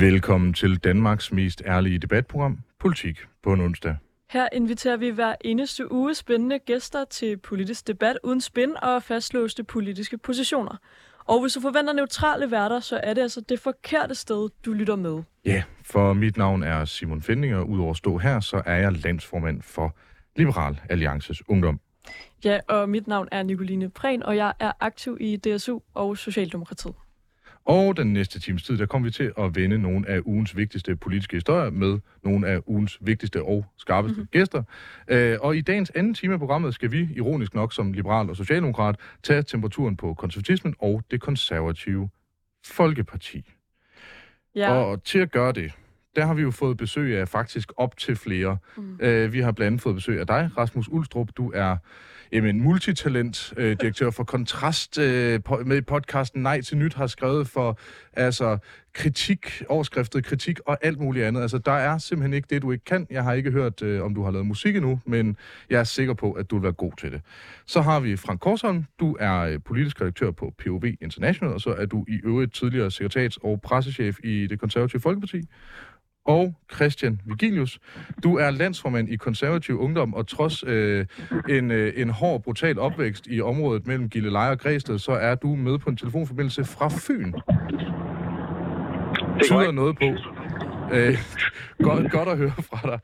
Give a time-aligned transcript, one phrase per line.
[0.00, 3.96] Velkommen til Danmarks mest ærlige debatprogram, Politik på en onsdag.
[4.30, 9.64] Her inviterer vi hver eneste uge spændende gæster til politisk debat uden spin og fastlåste
[9.64, 10.76] politiske positioner.
[11.24, 14.96] Og hvis du forventer neutrale værter, så er det altså det forkerte sted, du lytter
[14.96, 15.22] med.
[15.44, 18.92] Ja, for mit navn er Simon Fending, og udover at stå her, så er jeg
[18.92, 19.96] landsformand for
[20.36, 21.80] Liberal Alliances Ungdom.
[22.44, 26.94] Ja, og mit navn er Nicoline Prehn, og jeg er aktiv i DSU og Socialdemokratiet.
[27.64, 30.96] Og den næste times tid, der kommer vi til at vende nogle af ugens vigtigste
[30.96, 34.28] politiske historier med nogle af ugens vigtigste og skarpeste mm-hmm.
[34.32, 34.62] gæster.
[35.08, 38.36] Øh, og i dagens anden time af programmet skal vi, ironisk nok som liberal og
[38.36, 42.08] socialdemokrat, tage temperaturen på konservatismen og det konservative
[42.66, 43.52] Folkeparti.
[44.54, 44.72] Ja.
[44.72, 45.72] Og til at gøre det,
[46.16, 48.56] der har vi jo fået besøg af faktisk op til flere.
[48.76, 48.98] Mm.
[49.00, 51.28] Øh, vi har blandt andet fået besøg af dig, Rasmus Ulstrup.
[51.36, 51.76] Du er
[52.32, 57.48] jamen, multitalent, øh, direktør for Kontrast øh, på, med podcasten Nej til Nyt har skrevet
[57.48, 57.78] for
[58.12, 58.58] altså
[58.92, 61.42] kritik, overskriftet kritik og alt muligt andet.
[61.42, 63.06] Altså, der er simpelthen ikke det, du ikke kan.
[63.10, 65.36] Jeg har ikke hørt, øh, om du har lavet musik endnu, men
[65.70, 67.20] jeg er sikker på, at du vil være god til det.
[67.66, 68.84] Så har vi Frank Korsholm.
[69.00, 72.90] Du er øh, politisk redaktør på POV International, og så er du i øvrigt tidligere
[72.90, 75.42] sekretariats- og pressechef i det konservative Folkeparti
[76.24, 77.78] og Christian Vigilius.
[78.22, 81.06] Du er landsformand i konservativ ungdom, og trods øh,
[81.48, 85.54] en, øh, en hård, brutal opvækst i området mellem Gilleleje og Græsted, så er du
[85.54, 87.32] med på en telefonforbindelse fra Fyn.
[89.38, 90.04] Det tyder noget på.
[90.92, 91.18] Øh,
[91.78, 93.00] godt, godt at høre fra dig.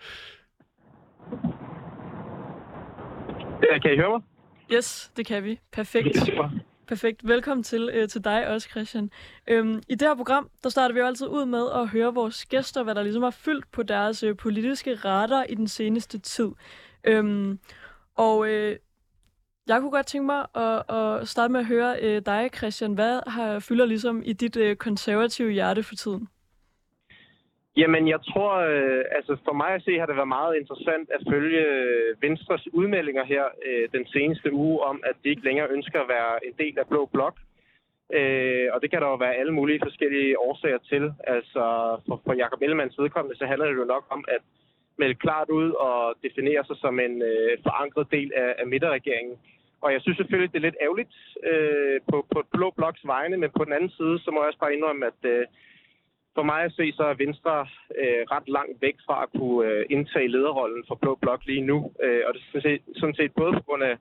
[3.83, 4.21] Kan I høre mig?
[4.73, 5.61] Yes, det kan vi.
[5.73, 6.31] Perfekt.
[6.89, 7.29] Perfekt.
[7.29, 9.11] Velkommen til, øh, til dig også, Christian.
[9.47, 12.47] Øhm, I det her program, der starter vi jo altid ud med at høre vores
[12.47, 16.49] gæster, hvad der ligesom har fyldt på deres øh, politiske radar i den seneste tid.
[17.05, 17.59] Øhm,
[18.15, 18.77] og øh,
[19.67, 22.95] jeg kunne godt tænke mig at, at starte med at høre øh, dig, Christian.
[22.95, 26.29] Hvad har fylder ligesom i dit øh, konservative hjerte for tiden?
[27.77, 31.23] Jamen, jeg tror, øh, altså for mig at se, har det været meget interessant at
[31.31, 36.01] følge øh, Venstres udmeldinger her øh, den seneste uge om, at de ikke længere ønsker
[36.01, 37.37] at være en del af Blå Blok.
[38.13, 41.13] Øh, og det kan der jo være alle mulige forskellige årsager til.
[41.27, 41.63] Altså
[42.07, 44.43] for, for Jacob Ellemanns vedkommende, så handler det jo nok om at
[44.99, 49.37] melde klart ud og definere sig som en øh, forankret del af, af midterregeringen.
[49.81, 51.15] Og jeg synes selvfølgelig, det er lidt ærgerligt
[51.51, 54.59] øh, på, på Blå Bloks vegne, men på den anden side, så må jeg også
[54.59, 55.47] bare indrømme, at øh,
[56.37, 57.55] for mig at se, så er Venstre
[58.01, 61.79] øh, ret langt væk fra at kunne øh, indtage lederrollen for Blå Blok lige nu.
[62.05, 63.97] Øh, og det er sådan set, sådan set både på grund af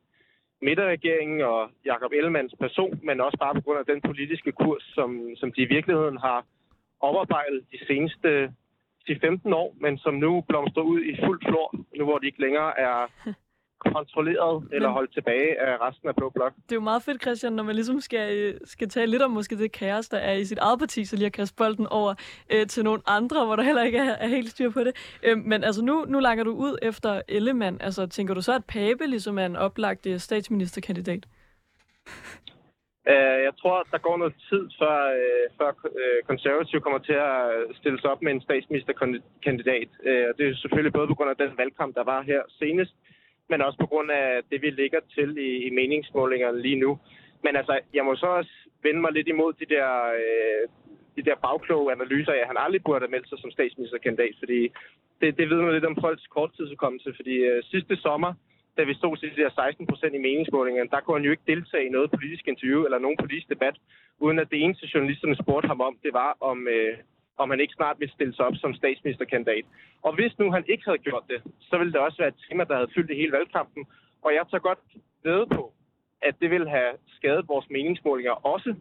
[0.67, 5.09] midterregeringen og Jakob Ellemands person, men også bare på grund af den politiske kurs, som,
[5.39, 6.39] som de i virkeligheden har
[6.99, 8.49] oparbejdet de seneste øh,
[9.09, 11.67] 10-15 år, men som nu blomstrer ud i fuld flor,
[11.97, 12.97] nu hvor de ikke længere er
[13.79, 16.53] kontrolleret eller holdt tilbage af resten af Blå Blok.
[16.55, 19.57] Det er jo meget fedt, Christian, når man ligesom skal, skal tale lidt om måske
[19.57, 22.13] det kaos, der er i sit eget parti, så lige at kaste bolden over
[22.49, 25.17] øh, til nogle andre, hvor der heller ikke er, er helt styr på det.
[25.23, 27.77] Øh, men altså nu, nu langer du ud efter Ellemann.
[27.81, 31.25] Altså tænker du så, at Pape ligesom er en oplagt øh, statsministerkandidat?
[33.13, 37.39] Uh, jeg tror, der går noget tid, før, uh, før uh, konservativ kommer til at
[37.79, 39.89] stille sig op med en statsministerkandidat.
[40.09, 42.93] Uh, det er selvfølgelig både på grund af den valgkamp, der var her senest,
[43.49, 46.99] men også på grund af det, vi ligger til i, i meningsmålingerne lige nu.
[47.43, 48.51] Men altså, jeg må så også
[48.83, 49.89] vende mig lidt imod de der,
[50.21, 50.63] øh,
[51.17, 54.61] de der bagkloge analyser af, at han aldrig burde have meldt sig som statsministerkandidat, fordi
[55.21, 58.33] det, det ved man lidt om folks korttidsudkommelse, fordi øh, sidste sommer,
[58.77, 61.49] da vi stod til de der 16 procent i meningsmålingerne, der kunne han jo ikke
[61.53, 63.75] deltage i noget politisk interview eller nogen politisk debat,
[64.19, 66.97] uden at det eneste journalisterne spurgte ham om, det var om, øh,
[67.37, 69.65] om han ikke snart vil stille sig op som statsministerkandidat.
[70.01, 72.63] Og hvis nu han ikke havde gjort det, så ville det også være et tema,
[72.63, 73.85] der havde fyldt i hele valgkampen.
[74.21, 74.79] Og jeg tager godt
[75.23, 75.73] ved på,
[76.21, 78.75] at det ville have skadet vores meningsmålinger også.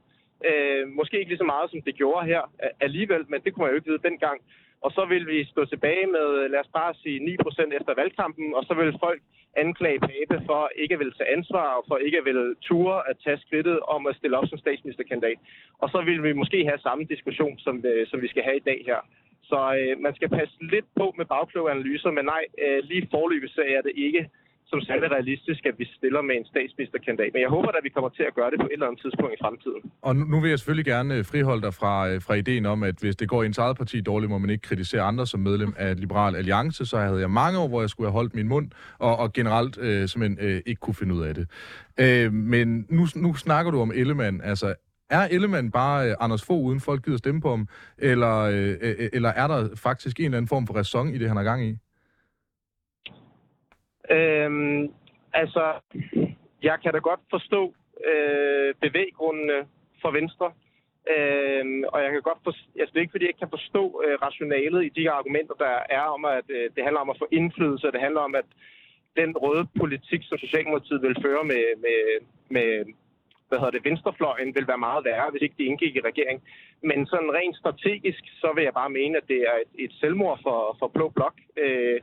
[0.49, 2.43] Øh, måske ikke lige så meget, som det gjorde her
[2.81, 4.41] alligevel, men det kunne man jo ikke vide dengang.
[4.85, 8.55] Og så vil vi stå tilbage med, øh, lad os bare sige, 9% efter valgkampen,
[8.55, 9.21] og så vil folk
[9.57, 13.17] anklage Pape for ikke at ville tage ansvar, og for ikke at ville ture at
[13.25, 15.39] tage skridtet om at stille op som statsministerkandidat.
[15.83, 18.67] Og så vil vi måske have samme diskussion, som, øh, som vi skal have i
[18.71, 19.01] dag her.
[19.51, 23.51] Så øh, man skal passe lidt på med bagkloge analyser, men nej, øh, lige forløbet
[23.51, 24.29] så er det ikke
[24.75, 27.31] som særlig realistisk, at vi stiller med en statsministerkandidat.
[27.35, 29.33] Men jeg håber at vi kommer til at gøre det på et eller andet tidspunkt
[29.37, 29.83] i fremtiden.
[30.09, 32.97] Og nu vil jeg selvfølgelig gerne øh, friholde dig fra, øh, fra ideen om, at
[33.03, 35.73] hvis det går i ens eget parti dårligt, må man ikke kritisere andre som medlem
[35.87, 36.87] af Liberal Alliance.
[36.87, 38.67] Så havde jeg mange år, hvor jeg skulle have holdt min mund,
[38.99, 41.47] og, og generelt øh, simpelthen øh, ikke kunne finde ud af det.
[42.01, 44.41] Øh, men nu, nu snakker du om Ellemann.
[44.45, 44.75] Altså,
[45.11, 47.69] er Ellemann bare øh, Anders Fogh, uden folk gider stemme på ham?
[47.99, 51.19] Eller, øh, øh, øh eller er der faktisk en eller anden form for ræson i
[51.19, 51.77] det, han har gang i?
[54.11, 54.93] Øhm,
[55.33, 55.65] altså,
[56.63, 57.75] jeg kan da godt forstå
[58.11, 59.67] øh, bevæggrundene
[60.03, 60.53] for Venstre.
[61.15, 64.03] Øhm, og jeg kan godt forstå, altså det er ikke fordi, jeg ikke kan forstå
[64.05, 67.29] øh, rationalet i de argumenter, der er om, at øh, det handler om at få
[67.33, 68.49] indflydelse, det handler om, at
[69.17, 71.99] den røde politik, som Socialdemokratiet vil føre med, med,
[72.49, 72.69] med
[73.49, 76.43] hvad hedder det, venstrefløjen, vil være meget værre, hvis ikke de indgik i regering.
[76.83, 80.39] Men sådan rent strategisk, så vil jeg bare mene, at det er et, et selvmord
[80.43, 81.37] for, for Blå Blok.
[81.57, 82.01] Øh,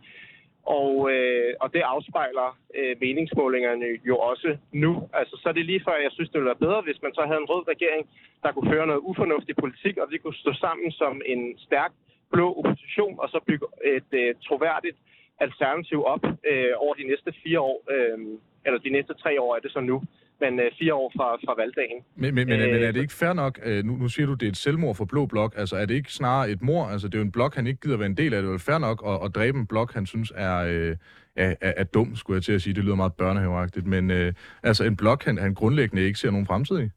[0.65, 5.09] og, øh, og det afspejler øh, meningsmålingerne jo også nu.
[5.13, 7.21] Altså, så er det lige før, jeg synes, det ville være bedre, hvis man så
[7.25, 8.09] havde en rød regering,
[8.43, 11.91] der kunne føre noget ufornuftig politik, og vi kunne stå sammen som en stærk
[12.31, 14.97] blå opposition, og så bygge et øh, troværdigt
[15.39, 18.17] alternativ op øh, over de næste fire år, øh,
[18.65, 20.01] eller de næste tre år er det så nu
[20.43, 21.99] men øh, fire år fra, fra valgdagen.
[22.15, 24.33] Men, men, men, øh, men er det ikke fair nok, øh, nu, nu siger du,
[24.33, 26.83] det er et selvmord for Blå Blok, altså er det ikke snarere et mor?
[26.85, 28.51] Altså det er jo en blok, han ikke gider være en del af, det er
[28.51, 30.95] jo fair nok at, at dræbe en blok, han synes er, øh,
[31.35, 34.33] er, er, er dum, skulle jeg til at sige, det lyder meget børnehaveagtigt, men øh,
[34.63, 36.87] altså en blok, han, han grundlæggende ikke ser nogen fremtid i?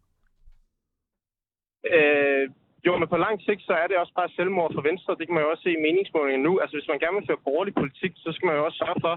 [1.97, 2.45] Øh,
[2.87, 5.17] jo, men på lang sigt, så er det også bare selvmord for Venstre.
[5.19, 6.53] Det kan man jo også se i meningsmålingen nu.
[6.63, 9.15] Altså, hvis man gerne vil føre borgerlig politik, så skal man jo også sørge for,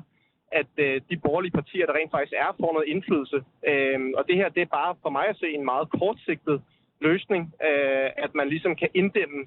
[0.52, 3.44] at øh, de borgerlige partier, der rent faktisk er, får noget indflydelse.
[3.68, 6.62] Øh, og det her, det er bare for mig at se en meget kortsigtet
[7.02, 9.40] løsning, øh, at man ligesom kan inddæmme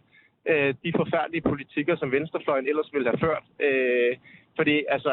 [0.50, 3.44] øh, de forfærdelige politikker, som Venstrefløjen ellers ville have ført.
[3.60, 4.16] Øh,
[4.56, 5.12] fordi altså,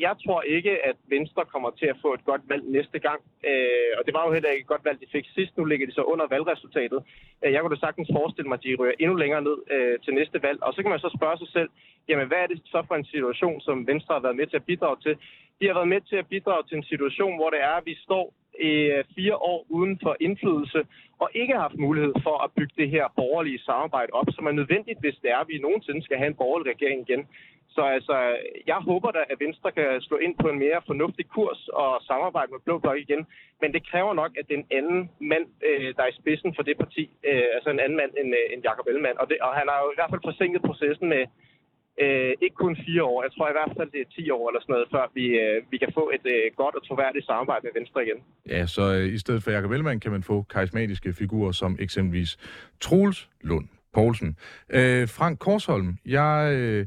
[0.00, 3.20] jeg tror ikke, at Venstre kommer til at få et godt valg næste gang.
[3.50, 5.56] Øh, og det var jo heller ikke et godt valg, de fik sidst.
[5.56, 7.00] Nu ligger de så under valgresultatet.
[7.42, 10.14] Øh, jeg kunne da sagtens forestille mig, at de rører endnu længere ned øh, til
[10.14, 10.62] næste valg.
[10.62, 11.70] Og så kan man så spørge sig selv,
[12.08, 14.68] jamen hvad er det så for en situation, som Venstre har været med til at
[14.70, 15.14] bidrage til?
[15.60, 17.94] De har været med til at bidrage til en situation, hvor det er, at vi
[18.06, 18.34] står
[18.66, 20.80] øh, fire år uden for indflydelse,
[21.22, 24.52] og ikke har haft mulighed for at bygge det her borgerlige samarbejde op, som er
[24.52, 27.26] nødvendigt, hvis det er, at vi nogensinde skal have en borgerlig regering igen.
[27.76, 28.16] Så altså,
[28.66, 32.52] jeg håber da, at Venstre kan slå ind på en mere fornuftig kurs og samarbejde
[32.52, 33.26] med Blå Blok igen.
[33.60, 36.76] Men det kræver nok, at den anden mand, øh, der er i spidsen for det
[36.78, 39.20] parti, øh, altså en anden mand end, øh, end Jacob Ellemann.
[39.20, 41.22] Og, det, og han har jo i hvert fald forsinket processen med
[42.04, 43.22] øh, ikke kun fire år.
[43.22, 45.56] Jeg tror i hvert fald, det er 10 år eller sådan noget, før vi, øh,
[45.70, 48.18] vi kan få et øh, godt og troværdigt samarbejde med Venstre igen.
[48.54, 52.38] Ja, så øh, i stedet for Jacob Ellemann kan man få karismatiske figurer som eksempelvis
[52.80, 54.36] Troels Lund Poulsen.
[54.70, 56.52] Øh, Frank Korsholm, jeg...
[56.56, 56.86] Øh,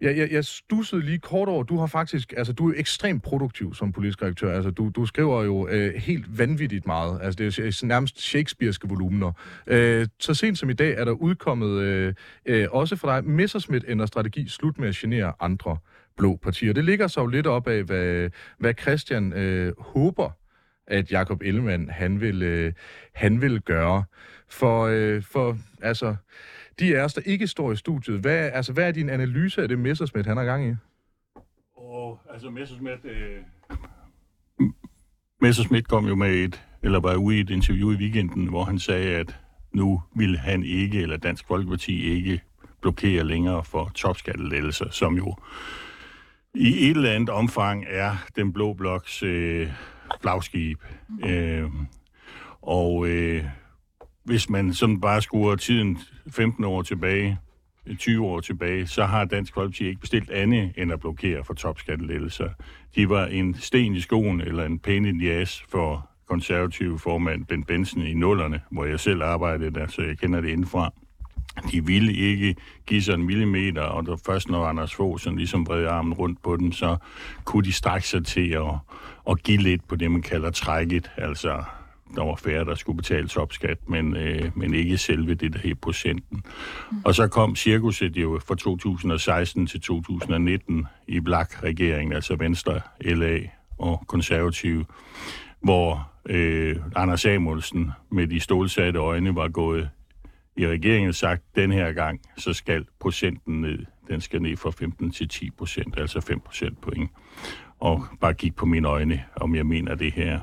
[0.00, 3.74] jeg, jeg, jeg stussede lige kort over, du har faktisk, altså du er ekstremt produktiv
[3.74, 7.64] som politisk redaktør, altså du, du skriver jo øh, helt vanvittigt meget, altså det er
[7.82, 9.32] øh, nærmest shakespearske volumener.
[9.66, 12.14] Øh, så sent som i dag er der udkommet, øh,
[12.46, 15.76] øh, også for dig, Messerschmidt ændrer strategi, slut med at genere andre
[16.16, 16.72] blå partier.
[16.72, 20.30] Det ligger så jo lidt op af, hvad, hvad Christian øh, håber,
[20.86, 22.72] at Jakob Ellemann han vil, øh,
[23.14, 24.04] han vil gøre.
[24.50, 26.16] For, øh, for altså,
[26.78, 29.68] de af os, der ikke står i studiet, hvad, altså, hvad er din analyse af
[29.68, 30.74] det Messerschmidt, han har gang i?
[31.76, 33.42] Og, altså Messerschmidt, øh...
[35.40, 38.78] Messerschmidt kom jo med et, eller var ude i et interview i weekenden, hvor han
[38.78, 39.36] sagde, at
[39.74, 42.40] nu vil han ikke, eller Dansk Folkeparti ikke
[42.80, 45.34] blokere længere for topskattelettelser, som jo
[46.54, 49.68] i et eller andet omfang er den blå bloks øh,
[50.20, 50.78] flagskib.
[51.24, 51.70] Øh,
[52.62, 53.44] og øh,
[54.28, 55.98] hvis man sådan bare skruer tiden
[56.30, 57.38] 15 år tilbage,
[57.98, 62.48] 20 år tilbage, så har Dansk Folkeparti ikke bestilt andet end at blokere for topskattelettelser.
[62.94, 67.64] De var en sten i skoen eller en pæn i jas for konservative formand Ben
[67.64, 70.92] Benson i nullerne, hvor jeg selv arbejdede der, så jeg kender det indenfra.
[71.72, 72.54] De ville ikke
[72.86, 76.42] give sig en millimeter, og der først når Anders Fogh sådan ligesom bredte armen rundt
[76.42, 76.96] på den, så
[77.44, 78.74] kunne de strække sig til at,
[79.30, 81.64] at give lidt på det, man kalder trækket, altså
[82.14, 85.74] der var færre, der skulle betale topskat, men, øh, men ikke selve det der her
[85.74, 86.42] procenten.
[86.90, 86.98] Mm.
[87.04, 93.38] Og så kom cirkuset jo fra 2016 til 2019 i Blak-regeringen, altså Venstre, LA
[93.78, 94.84] og Konservative,
[95.60, 99.90] hvor øh, Anders Samuelsen med de stålsatte øjne var gået
[100.56, 103.78] i regeringen sagt, den her gang, så skal procenten ned.
[104.08, 107.10] Den skal ned fra 15 til 10 procent, altså 5 procent point
[107.80, 110.40] og bare kigge på mine øjne, om jeg mener det her.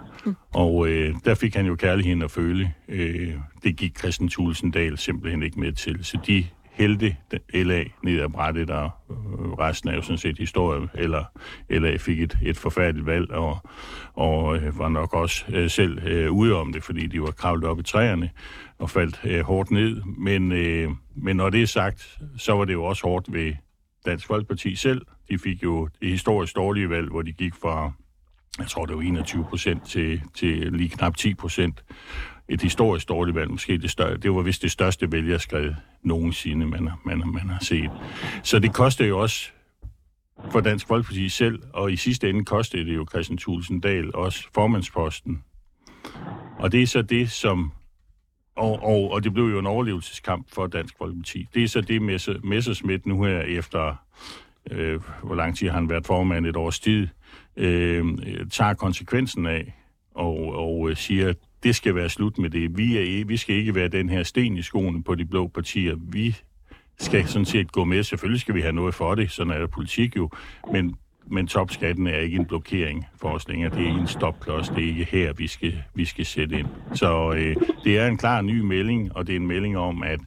[0.54, 2.74] Og øh, der fik han jo kærligheden at føle.
[2.88, 6.06] Øh, det gik Christian Tulsendal simpelthen ikke med til.
[6.06, 7.16] Så de hældte
[7.54, 9.16] LA ned ad brættet, og øh,
[9.52, 10.88] resten er jo sådan set historie.
[10.94, 11.24] Eller
[11.70, 13.58] LA fik et, et forfærdeligt valg, og,
[14.14, 17.70] og øh, var nok også øh, selv øh, ude om det, fordi de var kravlet
[17.70, 18.30] op i træerne
[18.80, 20.02] og faldt øh, hårdt ned.
[20.18, 23.54] Men, øh, men når det er sagt, så var det jo også hårdt ved
[24.06, 27.92] Dansk Folkeparti selv, de fik jo det historisk dårlige valg, hvor de gik fra,
[28.60, 31.84] jeg tror det var 21 procent til, til lige knap 10 procent.
[32.50, 36.90] Et historisk dårligt valg, måske det større, det var vist det største vælgerskred nogensinde, man,
[37.06, 37.92] man, man har set.
[38.44, 39.50] Så det koster jo også
[40.52, 45.44] for Dansk Folkeparti selv, og i sidste ende kostede det jo Christian Tulsendal også formandsposten.
[46.60, 47.72] Og det er så det, som
[48.56, 51.48] og, og, og det blev jo en overlevelseskamp for Dansk Folkeparti.
[51.54, 52.02] Det er så det,
[52.44, 53.96] Messersmith nu her efter,
[54.72, 57.08] øh, hvor lang tid har han været formand, et års tid,
[57.58, 58.06] øh,
[58.52, 59.74] tager konsekvensen af
[60.16, 62.78] og, og øh, siger, at det skal være slut med det.
[62.78, 65.96] Vi, er, vi skal ikke være den her sten i skoene på de blå partier.
[66.12, 66.36] Vi
[67.00, 68.04] skal sådan set gå med.
[68.04, 70.30] Selvfølgelig skal vi have noget for det, sådan er det politik jo.
[70.72, 70.96] Men
[71.28, 73.70] men topskatten er ikke en blokering for os længere.
[73.70, 74.70] Det er ikke en stopklods.
[74.70, 76.68] Det er ikke her, vi skal, vi skal sætte ind.
[76.94, 80.20] Så øh, det er en klar ny melding, og det er en melding om, at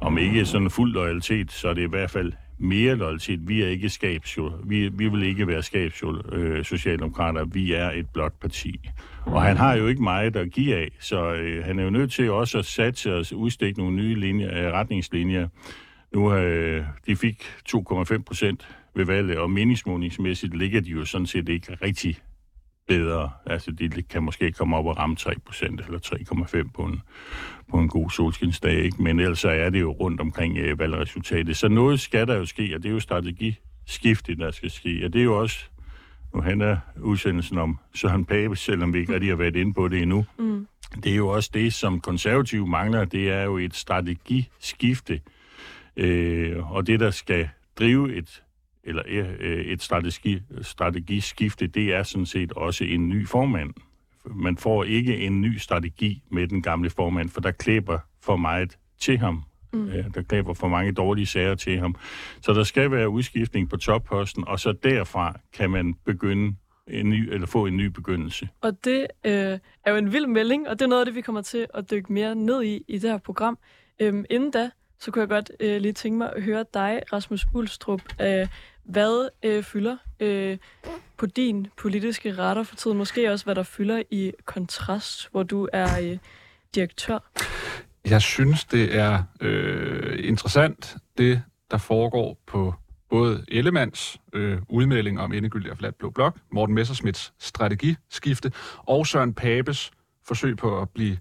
[0.00, 3.48] om ikke sådan fuld loyalitet, så er det i hvert fald mere loyalitet.
[3.48, 4.52] Vi er ikke skabsjul.
[4.64, 7.44] Vi, vi vil ikke være skabsjul øh, socialdemokrater.
[7.44, 8.80] Vi er et blot parti.
[9.26, 12.12] Og han har jo ikke meget at give af, så øh, han er jo nødt
[12.12, 15.48] til også at satse og udstikke nogle nye linjer, øh, retningslinjer.
[16.14, 21.48] Nu øh, de fik 2,5 procent ved valget, og meningsmålingsmæssigt ligger de jo sådan set
[21.48, 22.18] ikke rigtig
[22.88, 23.30] bedre.
[23.46, 25.98] Altså, de kan måske komme op og ramme 3% eller
[26.64, 27.02] 3,5 på en,
[27.70, 29.02] på en god solskinsdag, ikke?
[29.02, 31.56] men ellers er det jo rundt omkring øh, valgresultatet.
[31.56, 35.12] Så noget skal der jo ske, og det er jo strategiskifte, der skal ske, og
[35.12, 35.58] det er jo også,
[36.34, 40.02] nu handler udsendelsen om Søren Pape, selvom vi ikke rigtig har været inde på det
[40.02, 40.26] endnu.
[40.38, 40.66] Mm.
[41.04, 45.20] Det er jo også det, som konservative mangler, det er jo et strategiskifte,
[45.96, 48.42] øh, og det, der skal drive et
[48.84, 53.74] eller øh, et strategi, strategiskifte, det er sådan set også en ny formand.
[54.24, 58.78] Man får ikke en ny strategi med den gamle formand, for der klæber for meget
[59.00, 59.42] til ham.
[59.72, 59.90] Mm.
[60.14, 61.94] Der klæber for mange dårlige sager til ham.
[62.40, 66.56] Så der skal være udskiftning på topposten, og så derfra kan man begynde
[66.86, 68.48] en ny, eller få en ny begyndelse.
[68.60, 71.20] Og det øh, er jo en vild melding, og det er noget af det, vi
[71.20, 73.58] kommer til at dykke mere ned i i det her program.
[74.00, 74.70] Øhm, inden da,
[75.00, 78.00] så kunne jeg godt øh, lige tænke mig at høre dig, Rasmus Ulstrup.
[78.20, 78.48] Øh,
[78.84, 80.58] hvad øh, fylder øh,
[81.16, 82.98] på din politiske retter for tiden?
[82.98, 86.18] Måske også, hvad der fylder i kontrast, hvor du er øh,
[86.74, 87.18] direktør?
[88.04, 92.74] Jeg synes, det er øh, interessant, det der foregår på
[93.10, 99.34] både Ellemands øh, udmelding om endegyldig og flat blå blok, Morten Messersmiths strategiskifte og Søren
[99.34, 99.90] Papes
[100.26, 101.18] forsøg på at blive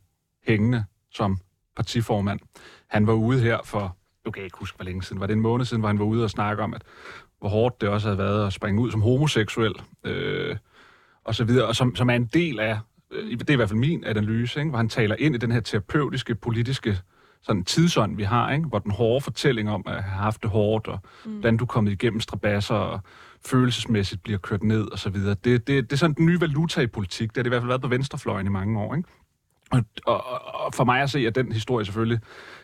[0.47, 1.39] hængende som
[1.77, 2.39] partiformand.
[2.87, 5.41] Han var ude her for, du kan ikke huske, hvor længe siden, var det en
[5.41, 6.81] måned siden, hvor han var ude og snakke om, at
[7.39, 10.55] hvor hårdt det også havde været at springe ud som homoseksuel, øh,
[11.23, 12.79] og så videre, og som, som er en del af,
[13.11, 15.51] øh, det er i hvert fald min analyse, ikke, hvor han taler ind i den
[15.51, 16.97] her terapeutiske, politiske
[17.41, 18.67] sådan tidsånd, vi har, ikke?
[18.67, 21.31] hvor den hårde fortælling om at have haft det hårdt, og mm.
[21.31, 22.99] hvordan du er kommet igennem strabasser, og
[23.45, 25.35] følelsesmæssigt bliver kørt ned, og så videre.
[25.43, 27.29] Det, det, det er sådan den nye valuta i politik.
[27.29, 28.95] Det har det i hvert fald været på venstrefløjen i mange år.
[28.95, 29.09] Ikke?
[29.71, 30.23] Og, og,
[30.55, 32.19] og for mig at se, at den historie selvfølgelig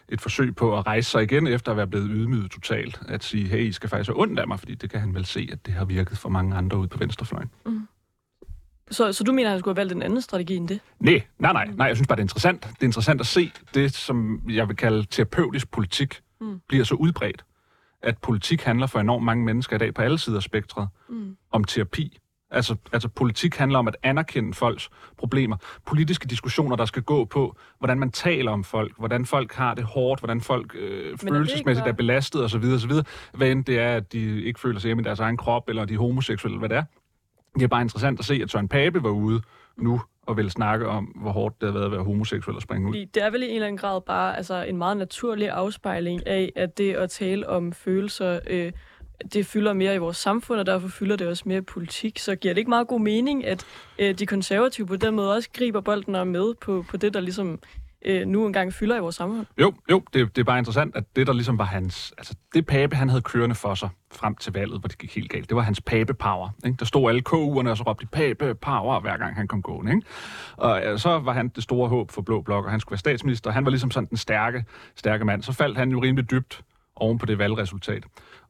[0.09, 3.01] et forsøg på at rejse sig igen, efter at være blevet ydmyget totalt.
[3.07, 5.25] At sige, hey, I skal faktisk være ondt af mig, fordi det kan han vel
[5.25, 7.49] se, at det har virket for mange andre ude på venstrefløjen.
[7.65, 7.87] Mm.
[8.91, 10.79] Så, så du mener, at han skulle have valgt en anden strategi end det?
[10.99, 11.87] Nej, nej, nej, nej.
[11.87, 12.61] Jeg synes bare, det er interessant.
[12.61, 16.59] Det er interessant at se det, som jeg vil kalde terapeutisk politik, mm.
[16.67, 17.45] bliver så udbredt.
[18.01, 21.37] At politik handler for enormt mange mennesker i dag på alle sider af spektret mm.
[21.51, 22.19] om terapi.
[22.53, 25.57] Altså, altså politik handler om at anerkende folks problemer.
[25.85, 29.83] Politiske diskussioner, der skal gå på, hvordan man taler om folk, hvordan folk har det
[29.83, 32.63] hårdt, hvordan folk øh, følelsesmæssigt er, belastet osv.
[32.75, 32.91] osv.
[33.33, 35.85] Hvad end det er, at de ikke føler sig hjemme i deres egen krop, eller
[35.85, 36.83] de er homoseksuelle, eller hvad det er.
[37.53, 39.41] Det er bare interessant at se, at Søren Pape var ude
[39.77, 42.89] nu og vil snakke om, hvor hårdt det har været at være homoseksuel og springe
[42.89, 42.93] ud.
[42.93, 46.51] Det er vel i en eller anden grad bare altså, en meget naturlig afspejling af,
[46.55, 48.71] at det at tale om følelser øh,
[49.33, 52.19] det fylder mere i vores samfund, og derfor fylder det også mere i politik.
[52.19, 53.65] Så giver det ikke meget god mening, at
[53.99, 57.13] øh, de konservative på den måde også griber bolden og er med på, på det,
[57.13, 57.59] der ligesom
[58.05, 59.45] øh, nu engang fylder i vores samfund?
[59.61, 62.13] Jo, jo det, det er bare interessant, at det, der ligesom var hans...
[62.17, 65.31] Altså, det pape, han havde kørende for sig frem til valget, hvor det gik helt
[65.31, 66.49] galt, det var hans pape-power.
[66.65, 66.77] Ikke?
[66.79, 69.91] Der stod alle KU'erne, og så råbte de pape-power, hver gang han kom gående.
[69.91, 70.07] Ikke?
[70.57, 72.99] Og øh, så var han det store håb for Blå Blok, og han skulle være
[72.99, 73.51] statsminister.
[73.51, 74.65] Han var ligesom sådan den stærke,
[74.95, 75.43] stærke mand.
[75.43, 76.61] Så faldt han jo rimelig dybt
[76.95, 78.03] oven på det valgresultat.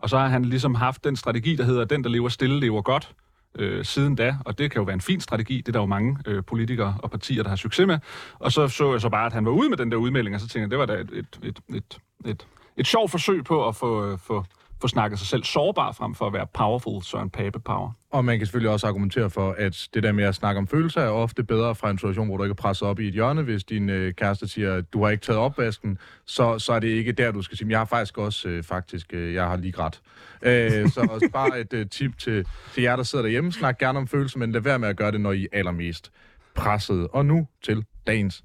[0.04, 2.82] Og så har han ligesom haft den strategi, der hedder, den, der lever stille, lever
[2.82, 3.16] godt,
[3.60, 5.86] øh, siden da, og det kan jo være en fin strategi, det er der jo
[5.86, 8.00] mange øh, politikere og partier, der har succes med.
[8.40, 10.42] Og så så jeg så bare, at han var ude med den der udmelding, og
[10.42, 13.68] så tænkte jeg, det var da et, et, et, et, et, et sjovt forsøg på
[13.68, 14.46] at få, øh, få
[14.84, 17.92] få snakket sig selv sårbar frem for at være powerful, Søren Pape power.
[18.12, 21.02] Og man kan selvfølgelig også argumentere for, at det der med at snakke om følelser
[21.02, 23.42] er ofte bedre fra en situation, hvor du ikke er presset op i et hjørne.
[23.42, 26.88] Hvis din øh, kæreste siger, at du har ikke taget opvasken, så, så er det
[26.88, 29.72] ikke der, du skal sige, jeg har faktisk også, øh, faktisk, øh, jeg har lige
[29.72, 30.02] grædt.
[30.42, 33.52] Øh, så også bare et øh, tip til, til jer, der sidder derhjemme.
[33.52, 36.12] Snak gerne om følelser, men lad være med at gøre det, når I er allermest
[36.56, 37.08] presset.
[37.08, 38.44] Og nu til dagens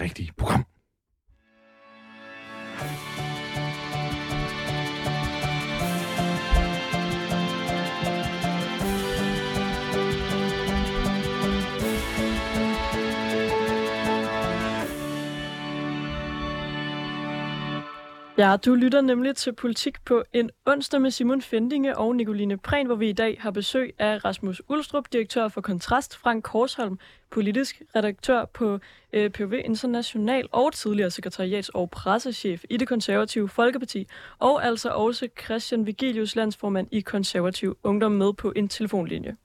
[0.00, 0.64] rigtige program.
[18.38, 22.86] Ja, du lytter nemlig til Politik på en onsdag med Simon Fendinge og Nicoline Prehn,
[22.86, 26.98] hvor vi i dag har besøg af Rasmus Ulstrup, direktør for Kontrast, Frank Korsholm,
[27.30, 28.78] politisk redaktør på
[29.12, 34.06] øh, PV International og tidligere sekretariats- og pressechef i det konservative Folkeparti,
[34.38, 39.36] og altså også Christian Vigilius, landsformand i konservativ ungdom med på en telefonlinje.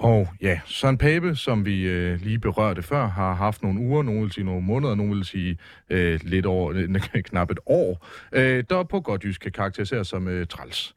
[0.00, 4.20] Og ja, Søren Pape, som vi øh, lige berørte før, har haft nogle uger, nogle
[4.20, 5.58] vil sige nogle måneder, nogle vil sige
[5.90, 10.28] øh, lidt over, øh, knap et år, øh, der på godt jysk kan karakteriseres som
[10.28, 10.94] øh, træls.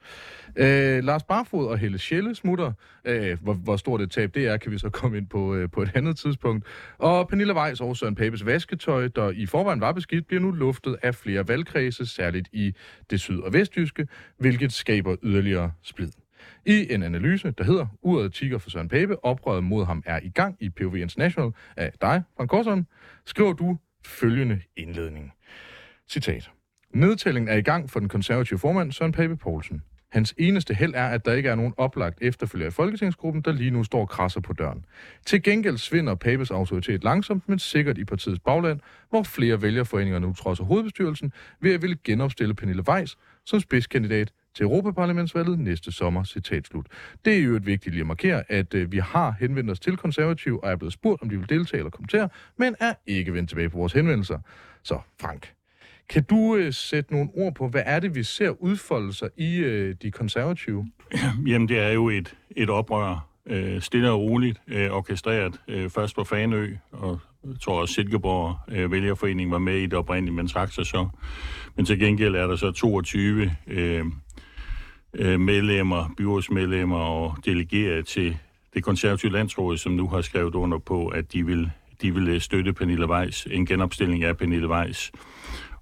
[0.55, 2.72] Øh, Lars Barfod og Helle Schelle smutter.
[3.05, 5.69] Øh, hvor, hvor stort et tab det er, kan vi så komme ind på, øh,
[5.69, 6.65] på et andet tidspunkt.
[6.98, 10.98] Og Pernille Weiss og Søren Papes vasketøj, der i forvejen var beskidt, bliver nu luftet
[11.01, 12.74] af flere valgkredse, særligt i
[13.10, 14.07] det syd- og vestjyske,
[14.38, 16.23] hvilket skaber yderligere splid.
[16.65, 20.29] I en analyse, der hedder Uret tigger for Søren Pape, oprøret mod ham er i
[20.29, 22.86] gang i POV International af dig, Frank Korsholm,
[23.25, 25.32] skriver du følgende indledning.
[26.10, 26.51] Citat.
[26.93, 29.82] Nedtællingen er i gang for den konservative formand Søren Pape Poulsen.
[30.12, 33.72] Hans eneste held er, at der ikke er nogen oplagt efterfølger i Folketingsgruppen, der lige
[33.72, 34.86] nu står krasser på døren.
[35.25, 38.79] Til gengæld svinder Papes autoritet langsomt, men sikkert i partiets bagland,
[39.10, 44.63] hvor flere vælgerforeninger nu trodser hovedbestyrelsen ved at ville genopstille Pernille Weiss som spidskandidat til
[44.63, 46.24] Europaparlamentsvalget næste sommer.
[46.24, 46.86] Citat slut.
[47.25, 49.98] Det er jo et vigtigt lige at markere, at øh, vi har henvendt os til
[49.98, 53.50] konservativ og er blevet spurgt, om de vil deltage eller kommentere, men er ikke vendt
[53.50, 54.39] tilbage på vores henvendelser.
[54.83, 55.53] Så Frank,
[56.10, 59.57] kan du øh, sætte nogle ord på, hvad er det, vi ser udfolde sig i
[59.57, 60.91] øh, de konservative?
[61.48, 66.16] Jamen, det er jo et, et oprør, øh, stille og roligt, øh, orkestreret, øh, først
[66.16, 70.48] på Fanø, og jeg tror også Silkeborg øh, Vælgerforening var med i det oprindelige, men
[70.48, 71.07] trak sig så.
[71.75, 74.05] Men til gengæld er der så 22 øh,
[75.13, 78.37] øh, medlemmer, byrådsmedlemmer og delegerede til
[78.73, 81.71] det konservative landsråd, som nu har skrevet under på, at de vil,
[82.01, 85.11] de vil øh, støtte Pernille Weiss, en genopstilling af Pernille Weiss.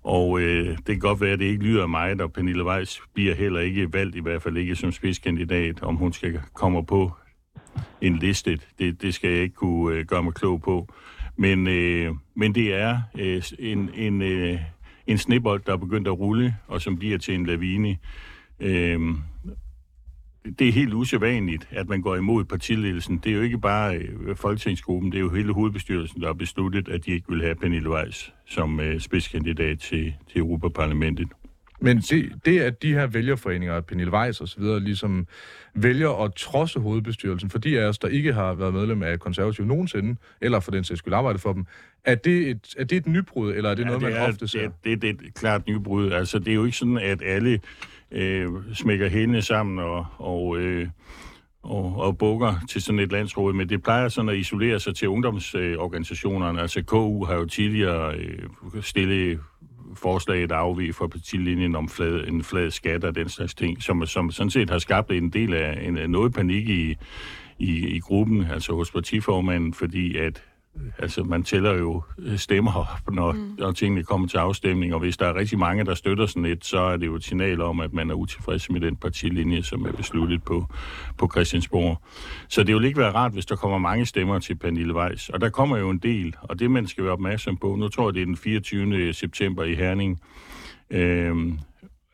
[0.03, 3.35] Og øh, det kan godt være, at det ikke lyder meget, og Pernille Weiss bliver
[3.35, 7.11] heller ikke valgt, i hvert fald ikke som spidskandidat, om hun skal komme på
[8.01, 8.59] en liste.
[8.79, 10.93] Det, det skal jeg ikke kunne øh, gøre mig klog på.
[11.35, 14.59] Men, øh, men det er øh, en, en, øh,
[15.07, 17.97] en snibbold, der er begyndt at rulle, og som bliver til en lavine.
[18.62, 19.00] Øh,
[20.60, 23.17] det er helt usædvanligt, at man går imod partiledelsen.
[23.17, 26.89] Det er jo ikke bare øh, folketingsgruppen, det er jo hele hovedbestyrelsen, der har besluttet,
[26.89, 31.28] at de ikke vil have Pernille Weiss som øh, spidskandidat til, til Europaparlamentet.
[31.84, 35.28] Men det, det, at de her vælgerforeninger, Pernille Weiss og så videre, ligesom
[35.76, 39.65] vælger at trodse hovedbestyrelsen, for de af os, der ikke har været medlem af konservativ
[39.65, 41.65] nogensinde, eller for den sags skyld arbejde for dem,
[42.06, 44.28] er det et, er det et nybrud, eller er det ja, noget, det man er,
[44.28, 44.62] ofte ser?
[44.62, 46.12] Det, det, det er et klart nybrud.
[46.12, 47.60] Altså, det er jo ikke sådan, at alle
[48.12, 50.88] øh, smækker hende sammen og, og, øh,
[51.63, 55.08] og, og bukker til sådan et landsråd, men det plejer sådan at isolere sig til
[55.08, 56.58] ungdomsorganisationerne.
[56.60, 59.39] Øh, altså KU har jo tidligere øh, stillet
[59.95, 64.32] forslaget afvig fra partilinjen om flad, en flad skat og den slags ting, som, som
[64.32, 66.95] sådan set har skabt en del af en, noget panik i,
[67.60, 70.43] i, i gruppen, altså hos partiformanden, fordi at
[70.97, 72.03] altså man tæller jo
[72.38, 73.55] stemmer, når, mm.
[73.57, 76.65] når tingene kommer til afstemning, og hvis der er rigtig mange, der støtter sådan et,
[76.65, 79.86] så er det jo et signal om, at man er utilfreds med den partilinje, som
[79.86, 80.65] er besluttet på,
[81.17, 82.01] på Christiansborg.
[82.47, 85.29] Så det vil ikke være rart, hvis der kommer mange stemmer til Pernille Weiss.
[85.29, 88.07] Og der kommer jo en del, og det man skal være opmærksom på, nu tror
[88.07, 89.13] jeg, det er den 24.
[89.13, 90.21] september i Herning,
[90.89, 91.36] øh,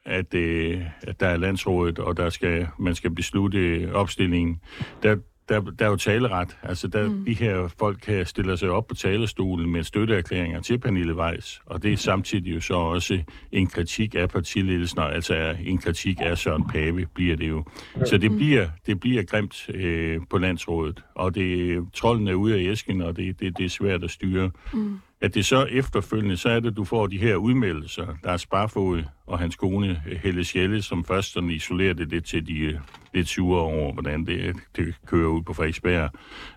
[0.06, 4.62] at, øh, at der er landsrådet, og der skal, man skal beslutte opstillingen.
[5.04, 5.16] Der,
[5.50, 6.58] der, der er jo taleret.
[6.64, 7.26] Altså, der, mm.
[7.26, 11.84] de her folk kan stille sig op på talerstolen med støtteerklæringer til Pernille Weiss, og
[11.84, 13.20] det er samtidig jo så også
[13.52, 17.64] en kritik af partiledelsen, altså en kritik af Søren Pape, bliver det jo.
[18.06, 22.72] Så det bliver, det bliver grimt øh, på landsrådet, og det, trolden er ude af
[22.72, 24.52] æsken, og det, det, det er svært at styre.
[24.74, 28.08] Mm at det så efterfølgende, så er det, at du får de her udmeldelser.
[28.24, 32.26] Der er Sparfod og hans kone øh, Helle Schelle, som først sådan isolerer det lidt
[32.26, 32.80] til de øh,
[33.14, 36.10] lidt sure over, hvordan det, øh, det kører ud på Frederiksberg.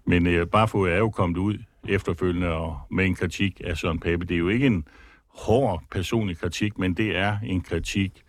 [0.07, 4.25] Men øh, Barfod er jo kommet ud efterfølgende og med en kritik af Søren Pape.
[4.25, 4.85] Det er jo ikke en
[5.29, 8.23] hård personlig kritik, men det er en kritik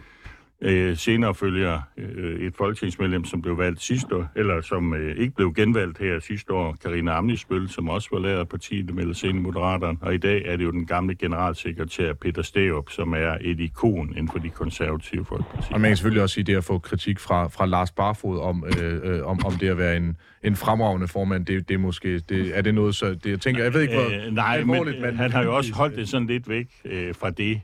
[0.64, 5.36] Øh, senere følger øh, et folketingsmedlem, som blev valgt sidste år, eller som øh, ikke
[5.36, 9.30] blev genvalgt her sidste år, Karina Amnisbøl, som også var lærer af partiet, melder sig
[9.30, 9.98] ind i Moderaterne.
[10.02, 14.10] Og i dag er det jo den gamle generalsekretær Peter Steop, som er et ikon
[14.10, 15.74] inden for de konservative folkepartier.
[15.74, 18.66] Og man kan selvfølgelig også sige det at få kritik fra, fra Lars Barfod om,
[18.82, 21.46] øh, øh, om, om det at være en, en fremragende formand.
[21.46, 23.94] Det, det er måske, det, er det noget, så det, jeg tænker, jeg ved ikke,
[23.94, 27.16] hvor øh, nej, men, men han har jo også holdt det sådan lidt væk øh,
[27.16, 27.62] fra det,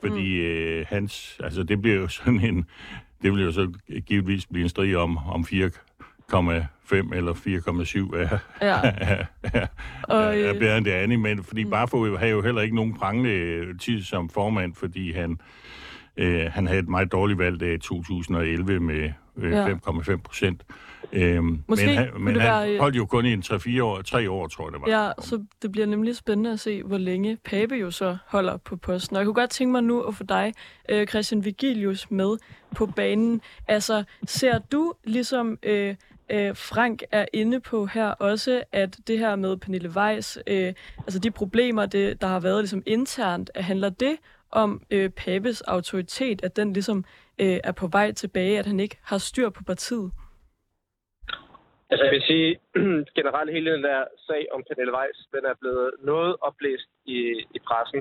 [0.00, 0.46] fordi mm.
[0.46, 2.66] øh, hans, altså det bliver jo sådan en,
[3.22, 3.72] det vil jo så
[4.06, 5.54] givetvis blive en strid om, om 4,5
[7.14, 7.32] eller
[8.12, 8.80] 4,7 er, ja.
[8.82, 9.66] er, er,
[10.02, 11.70] og, er øh, bedre end det andet, men fordi mm.
[11.70, 15.38] Barfod har jo heller ikke nogen prangle tid som formand, fordi han
[16.18, 19.68] Øh, han havde et meget dårligt valg i 2011 med øh, ja.
[19.68, 20.64] 5,5 procent.
[21.12, 22.78] Øhm, Måske men han, men han være...
[22.78, 25.04] holdt jo kun i en 3-4 år, 3 år, tror jeg det var.
[25.04, 28.76] Ja, så det bliver nemlig spændende at se, hvor længe Pape jo så holder på
[28.76, 29.16] posten.
[29.16, 30.54] Og jeg kunne godt tænke mig nu at få dig,
[30.88, 32.36] øh, Christian Vigilius, med
[32.76, 33.40] på banen.
[33.68, 35.58] Altså, ser du ligesom...
[35.62, 35.94] Øh,
[36.30, 41.18] øh, Frank er inde på her også, at det her med Pernille Weiss, øh, altså
[41.18, 44.16] de problemer, det, der har været ligesom internt, handler det
[44.50, 47.04] om øh, Papes autoritet, at den ligesom
[47.38, 50.10] øh, er på vej tilbage, at han ikke har styr på partiet?
[51.90, 52.50] Altså jeg vil sige,
[53.18, 57.18] generelt hele den der sag om Pernille Weiss, den er blevet noget oplæst i,
[57.56, 58.00] i pressen.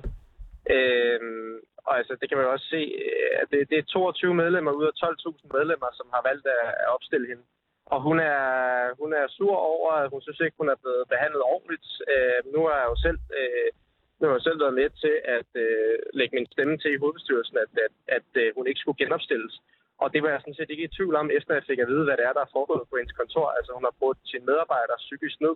[0.76, 1.56] Øhm,
[1.88, 4.72] og altså, det kan man jo også se, øh, at det, det er 22 medlemmer
[4.72, 7.44] ud af 12.000 medlemmer, som har valgt at, at opstille hende.
[7.94, 8.50] Og hun er,
[9.02, 11.88] hun er sur over, at hun synes ikke, hun er blevet behandlet ordentligt.
[12.12, 13.70] Øh, nu er jeg jo selv, øh,
[14.20, 17.58] nu har jeg selv været med til at øh, lægge min stemme til i hovedbestyrelsen,
[17.64, 19.54] at, at, at øh, hun ikke skulle genopstilles.
[20.04, 22.06] Og det var jeg sådan set ikke i tvivl om, efter jeg fik at vide,
[22.06, 23.48] hvad det er, der er foregået på hendes kontor.
[23.58, 25.56] Altså hun har brugt sin medarbejder psykisk ned.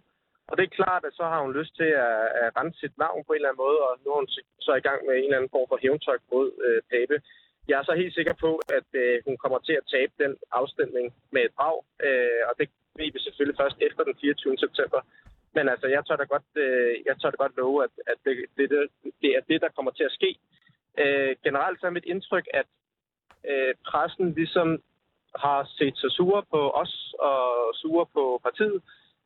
[0.49, 3.21] Og det er klart, at så har hun lyst til at, at rense sit navn
[3.23, 4.31] på en eller anden måde, og nu er hun
[4.67, 7.17] så i gang med en eller anden form for hævntøj mod øh, Pape.
[7.69, 11.05] Jeg er så helt sikker på, at øh, hun kommer til at tabe den afstemning
[11.33, 11.77] med et brag,
[12.07, 14.57] øh, og det ved vi selvfølgelig først efter den 24.
[14.65, 15.01] september.
[15.55, 18.33] Men altså, jeg tør da godt, øh, jeg tør da godt love, at, at det,
[18.57, 18.79] det, det,
[19.21, 20.31] det er det, der kommer til at ske.
[21.03, 22.67] Øh, generelt så er mit indtryk, at
[23.49, 24.81] øh, pressen ligesom
[25.35, 27.41] har set sig sure på os og
[27.81, 28.81] sure på partiet.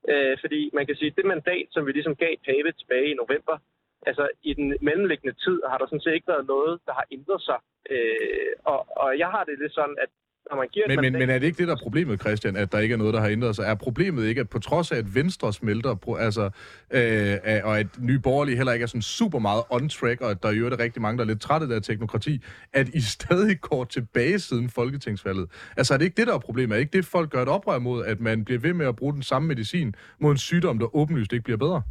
[0.09, 3.19] Øh, fordi man kan sige, at det mandat, som vi ligesom gav Pave tilbage i
[3.21, 3.57] november,
[4.05, 7.41] altså i den mellemliggende tid har der sådan set ikke været noget, der har ændret
[7.41, 7.59] sig.
[7.89, 10.09] Øh, og, og jeg har det lidt sådan, at
[10.49, 12.71] når man giver men, men, men er det ikke det, der er problemet, Christian, at
[12.71, 13.65] der ikke er noget, der har ændret sig?
[13.65, 16.43] Er problemet ikke, at på trods af, at Venstre smelter, altså,
[16.91, 20.51] øh, og at Nye Borgerlige heller ikke er sådan super meget on-track, og at der
[20.51, 23.83] i øvrigt er rigtig mange, der er lidt trætte af teknokrati, at I stadig går
[23.83, 25.71] tilbage siden folketingsvalget?
[25.77, 26.71] Altså er det ikke det, der er problemet?
[26.71, 28.95] Er det ikke det, folk gør et oprør mod, at man bliver ved med at
[28.95, 31.81] bruge den samme medicin mod en sygdom, der åbenlyst ikke bliver bedre?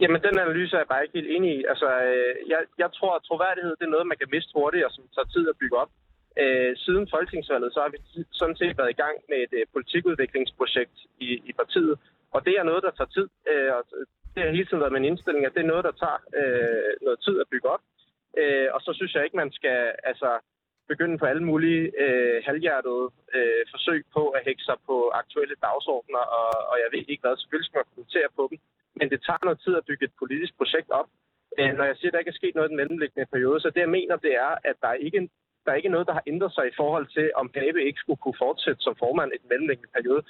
[0.00, 1.60] Jamen, den analyse er jeg bare ikke helt enig i.
[1.72, 4.92] Altså, øh, jeg, jeg tror, at troværdighed det er noget, man kan miste hurtigt, og
[4.92, 5.90] som tager tid at bygge op.
[6.42, 7.98] Øh, siden folketingsvalget, så har vi
[8.32, 10.96] sådan set været i gang med et øh, politikudviklingsprojekt
[11.26, 11.98] i, i partiet,
[12.34, 13.28] og det er noget, der tager tid.
[13.50, 13.82] Øh, og
[14.34, 17.18] det har hele tiden været min indstilling, at det er noget, der tager øh, noget
[17.26, 17.82] tid at bygge op.
[18.40, 20.30] Øh, og så synes jeg ikke, man skal altså,
[20.88, 23.04] begynde på alle mulige øh, halvhjertede
[23.36, 27.36] øh, forsøg på at hække sig på aktuelle dagsordner, og, og jeg ved ikke hvad,
[27.36, 28.58] selvfølgelig skal man kommentere på dem,
[28.98, 31.08] men det tager noget tid at bygge et politisk projekt op.
[31.58, 33.70] Øh, når jeg siger, at der ikke er sket noget i den mellemliggende periode, så
[33.70, 35.28] det jeg mener, det er, at der ikke
[35.68, 38.22] der er ikke noget, der har ændret sig i forhold til, om Pape ikke skulle
[38.22, 40.22] kunne fortsætte som formand i den mellemliggende periode.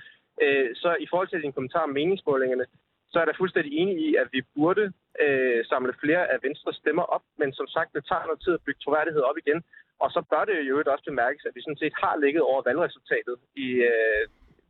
[0.44, 2.66] Øh, så i forhold til din kommentar om meningsmålingerne,
[3.10, 4.84] så er jeg fuldstændig enig i, at vi burde
[5.24, 8.64] øh, samle flere af Venstre stemmer op, men som sagt, det tager noget tid at
[8.66, 9.60] bygge troværdighed op igen.
[10.04, 13.36] Og så bør det jo også bemærkes, at vi sådan set har ligget over valgresultatet
[13.66, 14.22] i øh,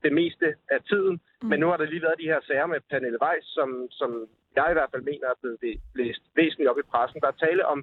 [0.04, 1.14] det meste af tiden.
[1.20, 1.48] Mm.
[1.50, 4.10] Men nu har der lige været de her sager med Pernille Weiss, som, som
[4.56, 7.20] jeg i hvert fald mener er blevet læst væsentligt op i pressen.
[7.20, 7.78] Der er tale om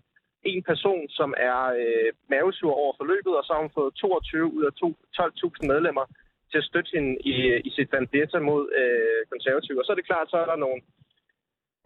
[0.46, 4.64] en person, som er øh, mavesur over forløbet, og så har hun fået 22 ud
[4.70, 4.74] af
[5.20, 6.06] 12.000 medlemmer
[6.52, 9.80] til at støtte hende i, øh, i sit vendetta mod øh, konservative.
[9.80, 10.80] Og så er det klart, så er der nogle,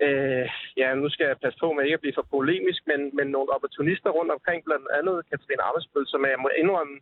[0.05, 0.45] øh,
[0.81, 3.53] ja, nu skal jeg passe på med ikke at blive for polemisk, men, men nogle
[3.55, 6.95] opportunister rundt omkring, blandt andet Katrine Arbejdsbøl, som jeg må indrømme,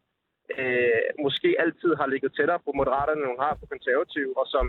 [0.60, 4.65] øh, måske altid har ligget tættere på moderaterne, end hun har på konservative, og som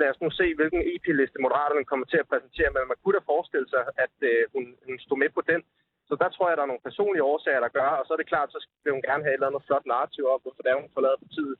[0.00, 3.30] lad os nu se, hvilken EP-liste moderaterne kommer til at præsentere, men man kunne da
[3.32, 5.60] forestille sig, at øh, hun, hun stod med på den.
[6.08, 8.32] Så der tror jeg, der er nogle personlige årsager, der gør, og så er det
[8.32, 10.90] klart, så vil hun gerne have et eller andet flot narrativ op, hvorfor der hun
[10.96, 11.54] forlader partiet.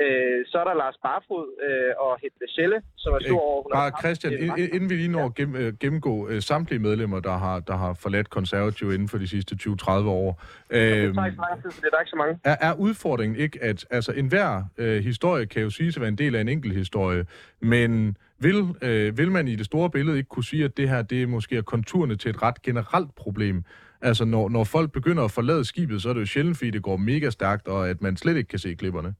[0.00, 3.62] Øh, så er der Lars Barfod øh, og Hedde Schelle, som er stor over...
[3.74, 7.60] Bare Christian, inden vi lige når at gennem, øh, gennemgå øh, samtlige medlemmer, der har,
[7.60, 10.42] der har forladt konservativ inden for de sidste 20-30 år.
[10.70, 12.40] Øh, det tager ikke så lang tid, for det er ikke så mange.
[12.44, 16.18] Er, er udfordringen ikke, at altså, enhver øh, historie kan jo sige at være en
[16.18, 17.26] del af en enkelt historie,
[17.60, 21.02] men vil, øh, vil man i det store billede ikke kunne sige, at det her
[21.02, 23.64] det er måske konturerne til et ret generelt problem?
[24.08, 26.82] Altså, når, når folk begynder at forlade skibet, så er det jo sjældent, fordi det
[26.82, 29.14] går mega stærkt, og at man slet ikke kan se klipperne.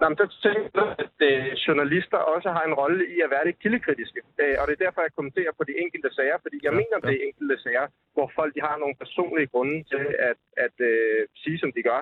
[0.00, 3.46] Nej, men der tænker jeg, at øh, journalister også har en rolle i at være
[3.46, 4.20] lidt kildekritiske.
[4.42, 6.96] Øh, og det er derfor, jeg kommenterer på de enkelte sager, fordi jeg ja, mener,
[6.98, 7.04] ja.
[7.06, 11.20] det er enkelte sager, hvor folk de har nogle personlige grunde til at, at øh,
[11.42, 12.00] sige, som de gør.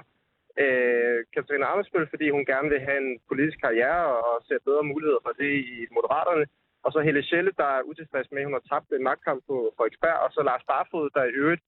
[0.62, 5.22] Øh, Katarina Arbejdsbøl, fordi hun gerne vil have en politisk karriere og ser bedre muligheder
[5.26, 6.44] for det i Moderaterne.
[6.84, 9.56] Og så Helle Schelle, der er utilfreds med, at hun har tabt en magtkamp på
[9.76, 11.64] Frederiksberg, og så Lars Barfod, der i øvrigt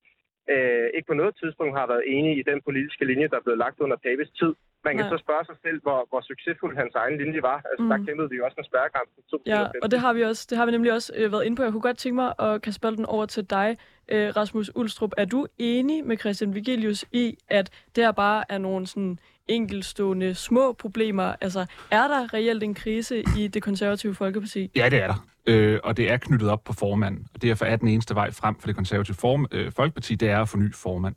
[0.55, 3.63] øh, ikke på noget tidspunkt har været enig i den politiske linje, der er blevet
[3.65, 4.53] lagt under Pabes tid.
[4.87, 5.13] Man kan Nej.
[5.15, 7.59] så spørge sig selv, hvor, hvor succesfuld hans egen linje var.
[7.71, 7.91] Altså, mm.
[7.91, 9.21] der kæmpede vi jo også med spærregrænsen.
[9.47, 10.47] Ja, og det har vi også.
[10.51, 11.63] Det har vi nemlig også øh, været inde på.
[11.63, 13.77] Jeg kunne godt tænke mig at kaste bolden over til dig,
[14.09, 15.13] øh, Rasmus Ulstrup.
[15.17, 20.35] Er du enig med Christian Vigilius i, at det her bare er nogle sådan enkeltstående
[20.35, 21.35] små problemer?
[21.41, 24.71] Altså, er der reelt en krise i det konservative Folkeparti?
[24.77, 25.27] Ja, det er der.
[25.47, 27.27] Øh, og det er knyttet op på formanden.
[27.35, 30.41] Og derfor er den eneste vej frem for det konservative form, øh, Folkeparti, det er
[30.41, 31.15] at få ny formand.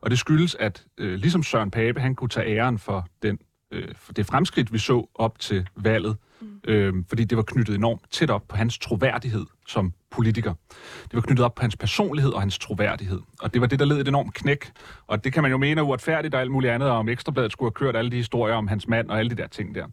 [0.00, 3.38] Og det skyldes, at øh, ligesom Søren Pape, han kunne tage æren for, den,
[3.70, 6.16] øh, det fremskridt, vi så op til valget,
[6.64, 10.54] øh, fordi det var knyttet enormt tæt op på hans troværdighed som politiker.
[11.02, 13.20] Det var knyttet op på hans personlighed og hans troværdighed.
[13.40, 14.72] Og det var det, der led et enormt knæk.
[15.06, 17.52] Og det kan man jo mene er uretfærdigt og alt muligt andet, og om Ekstrabladet
[17.52, 19.86] skulle have kørt alle de historier om hans mand og alle de der ting der.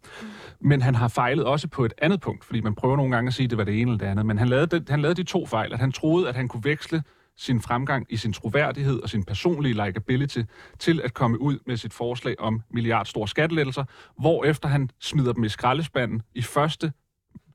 [0.60, 3.34] Men han har fejlet også på et andet punkt, fordi man prøver nogle gange at
[3.34, 4.26] sige, at det var det ene eller det andet.
[4.26, 6.64] Men han lavede, det, han lavede de to fejl, at han troede, at han kunne
[6.64, 7.02] veksle
[7.36, 10.40] sin fremgang i sin troværdighed og sin personlige likability
[10.78, 13.84] til at komme ud med sit forslag om milliardstore skattelettelser,
[14.20, 16.92] hvorefter han smider dem i skraldespanden i første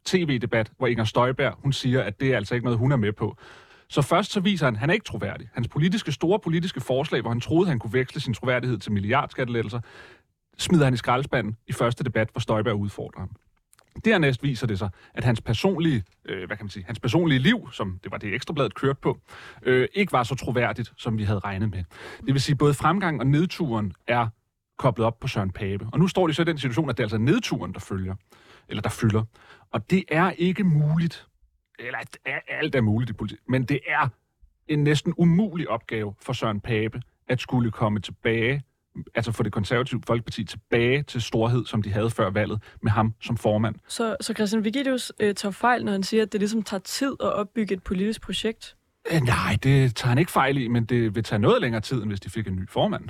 [0.05, 3.13] tv-debat, hvor Inger Støjberg, hun siger, at det er altså ikke noget, hun er med
[3.13, 3.37] på.
[3.89, 5.49] Så først så viser han, at han er ikke troværdig.
[5.53, 9.79] Hans politiske, store politiske forslag, hvor han troede, han kunne veksle sin troværdighed til milliardskattelettelser,
[10.57, 13.29] smider han i skraldespanden i første debat, hvor Støjberg udfordrer ham.
[14.05, 17.69] Dernæst viser det sig, at hans personlige, øh, hvad kan man sige, hans personlige liv,
[17.71, 19.19] som det var det ekstrabladet kørte på,
[19.63, 21.83] øh, ikke var så troværdigt, som vi havde regnet med.
[22.25, 24.27] Det vil sige, både fremgang og nedturen er
[24.77, 25.87] koblet op på Søren Pape.
[25.93, 28.15] Og nu står de så i den situation, at det er altså nedturen, der følger,
[28.69, 29.23] eller der fylder.
[29.71, 31.27] Og det er ikke muligt,
[31.79, 34.07] eller er- alt er muligt i politik, men det er
[34.67, 38.63] en næsten umulig opgave for Søren Pape at skulle komme tilbage,
[39.15, 43.13] altså få det konservative folkeparti tilbage til storhed, som de havde før valget, med ham
[43.21, 43.75] som formand.
[43.87, 47.15] Så, så Christian Vigilius øh, tager fejl, når han siger, at det ligesom tager tid
[47.19, 48.75] at opbygge et politisk projekt?
[49.11, 52.01] Øh, nej, det tager han ikke fejl i, men det vil tage noget længere tid,
[52.01, 53.09] end hvis de fik en ny formand.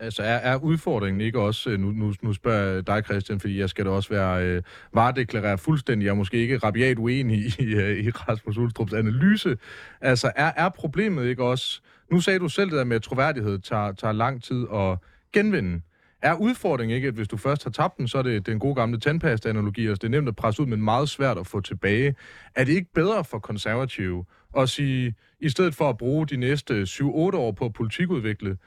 [0.00, 3.60] Altså, er, er udfordringen ikke også, øh, nu, nu, nu spørger jeg dig, Christian, fordi
[3.60, 4.62] jeg skal da også være øh,
[4.94, 9.58] varedeklareret fuldstændig, jeg er måske ikke rabiat uenig i, øh, i Rasmus Ulstrups analyse.
[10.00, 13.58] Altså, er, er problemet ikke også, nu sagde du selv det der med, at troværdighed
[13.58, 14.98] tager, tager lang tid at
[15.32, 15.80] genvinde.
[16.22, 18.74] Er udfordringen ikke, at hvis du først har tabt den, så er det den gode
[18.74, 22.14] gamle tandpasta-analogi, altså det er nemt at presse ud, men meget svært at få tilbage.
[22.54, 24.24] Er det ikke bedre for konservative
[24.56, 28.58] at sige, i stedet for at bruge de næste 7-8 år på at politikudvikle,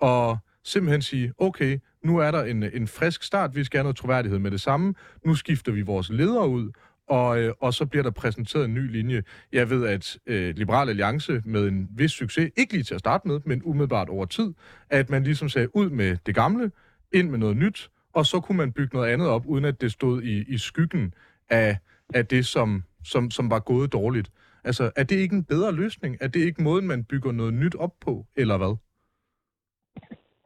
[0.00, 3.96] og simpelthen sige, okay, nu er der en, en frisk start, vi skal have noget
[3.96, 6.70] troværdighed med det samme, nu skifter vi vores ledere ud,
[7.10, 9.22] og, øh, og så bliver der præsenteret en ny linje.
[9.52, 13.28] Jeg ved, at øh, Liberal Alliance med en vis succes, ikke lige til at starte
[13.28, 14.52] med, men umiddelbart over tid,
[14.90, 16.70] at man ligesom sagde ud med det gamle,
[17.12, 19.92] ind med noget nyt, og så kunne man bygge noget andet op, uden at det
[19.92, 21.14] stod i, i skyggen
[21.48, 21.78] af,
[22.14, 24.30] af det, som, som, som var gået dårligt.
[24.64, 26.16] Altså, er det ikke en bedre løsning?
[26.20, 28.76] Er det ikke måden, man bygger noget nyt op på, eller hvad?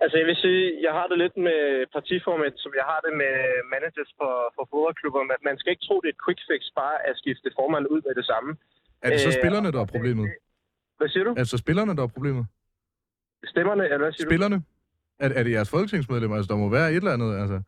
[0.03, 1.61] Altså jeg vil sige, jeg har det lidt med
[1.97, 3.35] partiformænd, som jeg har det med
[3.75, 5.21] managers for, for fodboldklubber.
[5.31, 8.01] Man, man skal ikke tro, det er et quick fix bare at skifte formand ud
[8.07, 8.51] med det samme.
[9.05, 10.27] Er det så Øh, spillerne, der er problemet?
[10.99, 11.31] Hvad siger du?
[11.31, 12.45] Er det så spillerne, der er problemet?
[13.53, 14.31] Stemmerne, eller hvad siger du?
[14.31, 14.59] Spillerne?
[15.25, 16.37] Er, er det jeres folketingsmedlemmer?
[16.37, 17.59] Altså, der må være et eller andet, altså.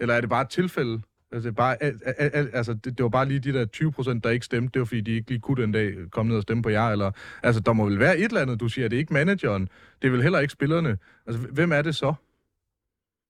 [0.00, 1.02] Eller er det bare et tilfælde?
[1.34, 1.94] Altså, det, bare, al,
[2.24, 4.70] al, al, altså, det, det var bare lige de der 20 procent, der ikke stemte.
[4.74, 6.88] Det var, fordi de ikke lige kunne den dag komme ned og stemme på jer.
[6.94, 7.10] Eller,
[7.46, 8.88] altså, der må vel være et eller andet, du siger.
[8.88, 9.64] Det er ikke manageren.
[9.98, 10.92] Det er vel heller ikke spillerne.
[11.26, 12.10] Altså, hvem er det så?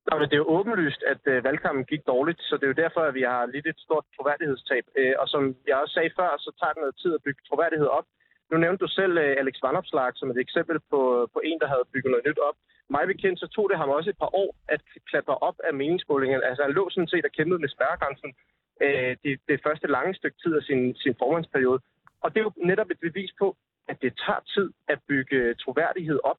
[0.08, 2.82] Nej, men det er jo åbenlyst, at øh, valgkampen gik dårligt, så det er jo
[2.84, 4.84] derfor, at vi har lidt et stort troværdighedstab.
[4.98, 7.88] Øh, og som jeg også sagde før, så tager det noget tid at bygge troværdighed
[7.98, 8.06] op.
[8.50, 11.00] Nu nævnte du selv øh, Alex Vandopslag som et eksempel på,
[11.34, 12.56] på en, der havde bygget noget nyt op.
[12.90, 16.44] Mig bekendt, så tog det ham også et par år at klatre op af meningsmålingerne.
[16.44, 18.34] Altså han lå sådan set og kæmpede med spærregrænsen
[18.82, 21.80] øh, det, det første lange stykke tid af sin, sin formandsperiode.
[22.22, 23.56] Og det er jo netop et bevis på,
[23.88, 26.38] at det tager tid at bygge troværdighed op.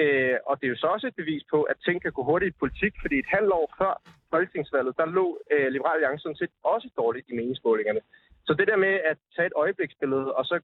[0.00, 2.54] Øh, og det er jo så også et bevis på, at ting kan gå hurtigt
[2.54, 6.54] i politik, fordi et halvt år før folketingsvalget, der lå øh, Liberal Alliance sådan set
[6.64, 8.00] også dårligt i meningsmålingerne.
[8.46, 10.60] Så det der med at tage et øjebliksbillede, og så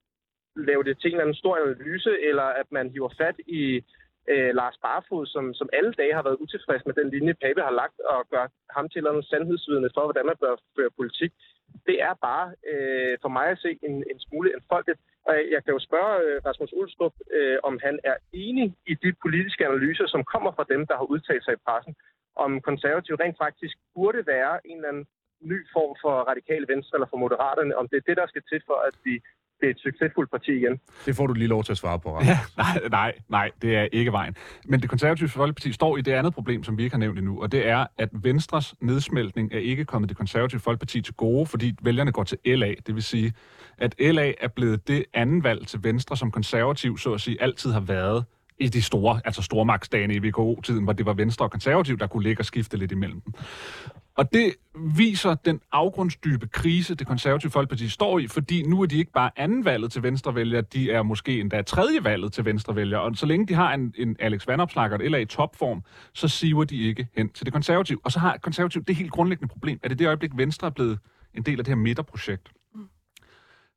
[0.56, 3.84] lave det til en eller anden stor analyse, eller at man hiver fat i
[4.30, 7.74] øh, Lars Barfod, som, som alle dage har været utilfreds med den linje, Pape har
[7.82, 11.32] lagt, og gør ham til en sandhedsvidende for, hvordan man bør føre politik.
[11.88, 15.00] Det er bare øh, for mig at se en, en smule enfoldigt.
[15.26, 18.94] Og jeg, jeg kan jo spørge øh, Rasmus Ulstrup, øh, om han er enig i
[19.04, 21.94] de politiske analyser, som kommer fra dem, der har udtalt sig i pressen,
[22.36, 25.06] om konservativ rent faktisk burde være en eller anden
[25.52, 28.60] ny form for radikal venstre eller for moderaterne, om det er det, der skal til
[28.66, 29.14] for, at vi
[29.62, 30.80] det er et succesfuldt parti igen.
[31.06, 32.28] Det får du lige lov til at svare på, Rasmus.
[32.28, 34.36] Ja, nej, nej, nej, det er ikke vejen.
[34.64, 37.42] Men det konservative Folkeparti står i det andet problem, som vi ikke har nævnt endnu,
[37.42, 41.74] og det er, at Venstres nedsmeltning er ikke kommet det konservative Folkeparti til gode, fordi
[41.82, 42.74] vælgerne går til LA.
[42.86, 43.32] Det vil sige,
[43.78, 47.72] at LA er blevet det anden valg til Venstre, som konservativ, så at sige, altid
[47.72, 48.24] har været
[48.58, 52.22] i de store, altså stormagtsdagene i VKO-tiden, hvor det var Venstre og Konservativ, der kunne
[52.22, 53.32] ligge og skifte lidt imellem dem.
[54.16, 54.54] Og det
[54.96, 59.30] viser den afgrundsdybe krise, det konservative folkeparti står i, fordi nu er de ikke bare
[59.36, 63.00] anden valget til venstrevælgere, de er måske endda tredje valget til venstrevælgere.
[63.00, 66.76] Og så længe de har en, en Alex Vandopslager eller i topform, så siver de
[66.76, 67.98] ikke hen til det konservative.
[68.04, 70.98] Og så har konservativ det helt grundlæggende problem, at i det øjeblik Venstre er blevet
[71.34, 72.48] en del af det her midterprojekt,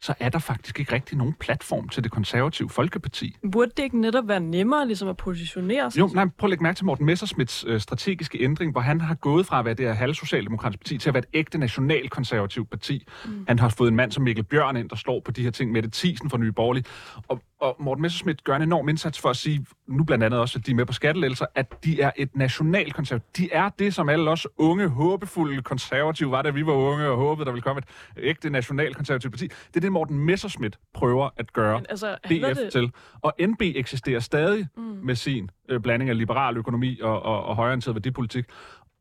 [0.06, 3.38] så er der faktisk ikke rigtig nogen platform til det konservative Folkeparti.
[3.52, 6.00] Burde det ikke netop være nemmere ligesom at positionere sig?
[6.00, 9.16] Jo, nej, prøv at lægge mærke til Morten Messersmiths øh, strategiske ændring, hvor han har
[9.16, 13.08] gået fra at være det her halvsocialdemokratiske parti til at være et ægte nationalkonservativt parti.
[13.26, 13.46] Mm.
[13.48, 15.72] Han har fået en mand som Mikkel Bjørn ind, der står på de her ting
[15.72, 16.86] med det tisen for Nye Borgerlige.
[17.28, 20.60] Og, og Morten Messersmith gør en enorm indsats for at sige, nu blandt andet også,
[20.60, 23.38] at de er med på skattelælser, at de er et nationalkonservativt.
[23.38, 27.18] De er det, som alle os unge, håbefulde konservative var, da vi var unge og
[27.18, 27.86] håbede, der ville komme et
[28.18, 29.48] ægte nationalkonservativt parti.
[29.48, 32.72] Det er det, Morten Messersmith prøver at gøre Men altså, DF det...
[32.72, 32.92] til.
[33.22, 34.84] Og NB eksisterer stadig mm.
[34.84, 38.46] med sin øh, blanding af liberal økonomi og, og, og højreorienteret værdipolitik.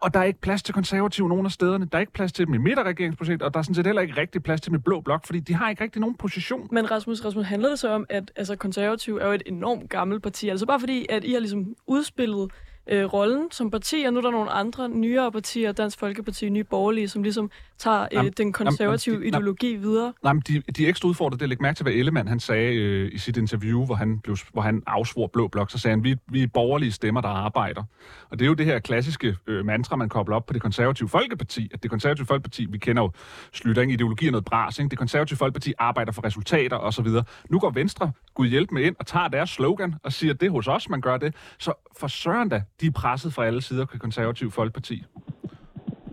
[0.05, 1.85] Og der er ikke plads til konservative nogen af stederne.
[1.85, 4.21] Der er ikke plads til dem i midterregeringsprojekt, og der er sådan set heller ikke
[4.21, 6.69] rigtig plads til dem i blå blok, fordi de har ikke rigtig nogen position.
[6.73, 10.23] Men Rasmus, Rasmus, handler det så om, at altså, konservativ er jo et enormt gammelt
[10.23, 10.49] parti?
[10.49, 12.51] Altså bare fordi, at I har ligesom udspillet
[12.87, 16.65] øh, rollen som parti, og nu er der nogle andre nyere partier, Dansk Folkeparti, Nye
[16.65, 20.13] Borgerlige, som ligesom tager øh, den konservative jamen, ideologi jamen, videre.
[20.23, 21.41] Nej, men de, de er ekstra udfordret.
[21.41, 24.37] Det er mærke til, hvad Ellemann han sagde øh, i sit interview, hvor han, blev,
[24.53, 27.83] hvor han afsvor Blå Blok, så sagde han, vi, vi er borgerlige stemmer, der arbejder.
[28.31, 31.09] Og det er jo det her klassiske øh, mantra, man kobler op på det konservative
[31.09, 33.11] Folkeparti, at det konservative Folkeparti, vi kender jo
[33.53, 34.89] Slyttering, ideologi og noget bras, ikke?
[34.89, 37.07] det konservative Folkeparti arbejder for resultater osv.
[37.51, 40.47] Nu går Venstre, Gud hjælp med ind, og tager deres slogan og siger, at det
[40.47, 41.35] er hos os, man gør det.
[41.59, 45.05] Så for søren da, de er presset fra alle sider på konservative Folkeparti.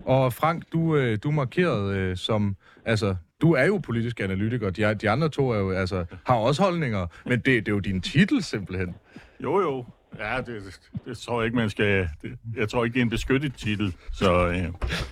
[0.04, 4.94] Og Frank, du, øh, du markerede øh, som, altså, du er jo politisk analytiker, de,
[4.94, 8.00] de andre to er jo, altså, har også holdninger, men det, det er jo din
[8.00, 8.94] titel simpelthen.
[9.42, 9.84] Jo, jo.
[10.18, 12.08] Ja, det, det tror jeg ikke, man skal...
[12.22, 13.94] Det, jeg tror ikke, det er en beskyttet titel.
[14.12, 14.64] Så, øh,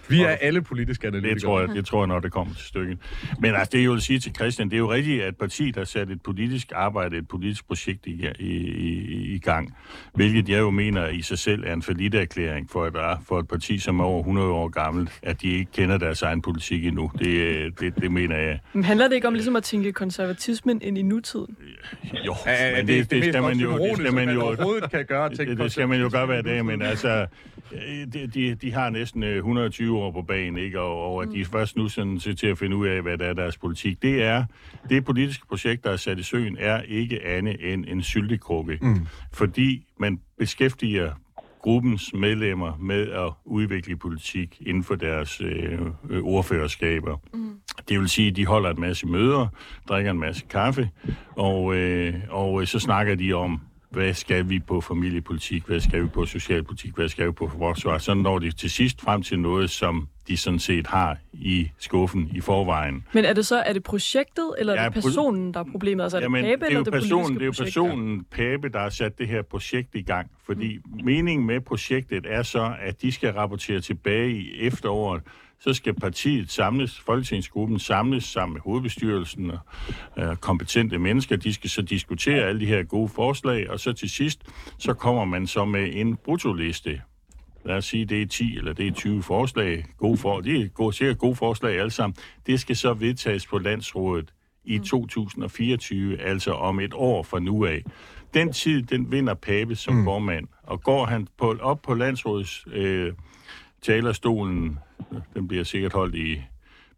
[0.08, 1.34] Vi er alle politiske analytikere.
[1.34, 2.98] Det tror, jeg, det tror jeg, når det kommer til stykket.
[3.38, 5.84] Men altså, det jeg vil sige til Christian, det er jo rigtigt, at parti, der
[5.84, 9.76] sat et politisk arbejde, et politisk projekt i, i, i, i gang,
[10.14, 13.78] hvilket jeg jo mener i sig selv er en erklæring for et, for et parti,
[13.78, 17.10] som er over 100 år gammelt, at de ikke kender deres egen politik endnu.
[17.18, 18.60] Det, det, det mener jeg.
[18.72, 21.56] Men handler det ikke om ligesom at tænke konservatismen ind i nutiden?
[22.26, 23.78] Jo, ja, men det, det, det, det skal man jo...
[23.78, 24.56] Det skal man jo
[24.90, 25.50] kan gøre ting.
[25.50, 27.26] Det, det skal man jo gøre hver dag, men altså,
[28.12, 30.80] de, de, de har næsten 120 øh, år på banen, ikke?
[30.80, 31.44] Og, og at de mm.
[31.44, 34.02] først nu sådan til, til at finde ud af, hvad der er deres politik.
[34.02, 34.44] Det er,
[34.88, 38.78] det politiske projekt, der er sat i søen, er ikke andet end en syltekrukke.
[38.82, 39.06] Mm.
[39.32, 41.12] Fordi man beskæftiger
[41.62, 47.16] gruppens medlemmer med at udvikle politik inden for deres øh, øh, ordførerskaber.
[47.34, 47.60] Mm.
[47.88, 49.46] Det vil sige, at de holder en masse møder,
[49.88, 50.90] drikker en masse kaffe,
[51.30, 56.08] og, øh, og så snakker de om, hvad skal vi på familiepolitik, hvad skal vi
[56.08, 59.70] på socialpolitik, hvad skal vi på forsvar, så når de til sidst frem til noget,
[59.70, 63.06] som de sådan set har i skuffen i forvejen.
[63.12, 66.02] Men er det så er det projektet, eller ja, er det personen, der er problemet?
[66.02, 68.68] Altså er det jamen, Pape, det er eller det personen, Det er jo personen, Pape,
[68.68, 70.30] der har sat det her projekt i gang.
[70.46, 71.04] Fordi mm.
[71.04, 75.22] meningen med projektet er så, at de skal rapportere tilbage i efteråret,
[75.60, 79.58] så skal partiet samles, folketingsgruppen samles sammen med hovedbestyrelsen og
[80.16, 81.36] øh, kompetente mennesker.
[81.36, 84.42] De skal så diskutere alle de her gode forslag, og så til sidst,
[84.78, 87.00] så kommer man så med en brutoliste.
[87.64, 89.84] Lad os sige, det er 10 eller det er 20 forslag.
[89.98, 92.16] Gode for, det er gode, sikkert gode forslag alle sammen.
[92.46, 96.20] Det skal så vedtages på landsrådet i 2024, mm.
[96.24, 97.84] altså om et år fra nu af.
[98.34, 100.04] Den tid, den vinder Pape som mm.
[100.04, 103.12] formand, og går han på, op på landsrådets øh,
[103.82, 104.78] talerstolen
[105.34, 106.42] den bliver sikkert holdt i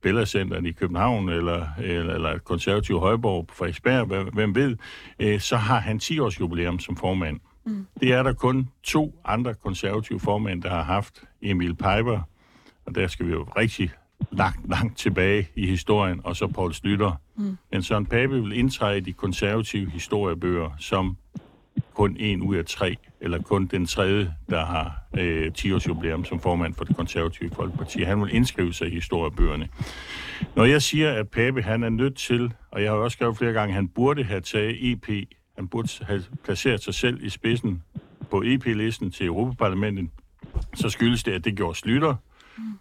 [0.02, 4.76] Bella Centeren i København, eller, eller, eller konservativ Højborg på Frederiksberg, hvem ved,
[5.18, 7.40] øh, så har han 10 års jubilæum som formand.
[7.64, 7.86] Mm.
[8.00, 11.24] Det er der kun to andre konservative formænd, der har haft.
[11.42, 12.20] Emil Piper,
[12.86, 13.90] og der skal vi jo rigtig
[14.32, 17.12] langt, langt tilbage i historien, og så Paul Slytter.
[17.36, 17.56] Mm.
[17.72, 21.16] Men Søren Pape vil indtræde i de konservative historiebøger som
[21.94, 26.24] kun en ud af tre, eller kun den tredje, der har øh, 10 års jubilæum
[26.24, 28.02] som formand for det konservative folkeparti.
[28.02, 29.68] Han vil indskrive sig i historiebøgerne.
[30.56, 33.52] Når jeg siger, at Pape han er nødt til, og jeg har også skrevet flere
[33.52, 37.82] gange, at han burde have taget EP, han burde have placeret sig selv i spidsen
[38.30, 40.10] på EP-listen til Europaparlamentet,
[40.74, 42.14] så skyldes det, at det gjorde Slytter,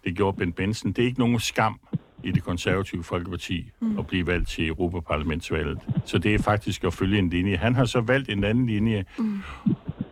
[0.04, 0.92] det gjorde Ben Benson.
[0.92, 1.80] Det er ikke nogen skam
[2.24, 3.98] i det konservative Folkeparti mm.
[3.98, 5.78] at blive valgt til Europaparlamentsvalget.
[6.04, 7.56] Så det er faktisk at følge en linje.
[7.56, 9.40] Han har så valgt en anden linje, mm.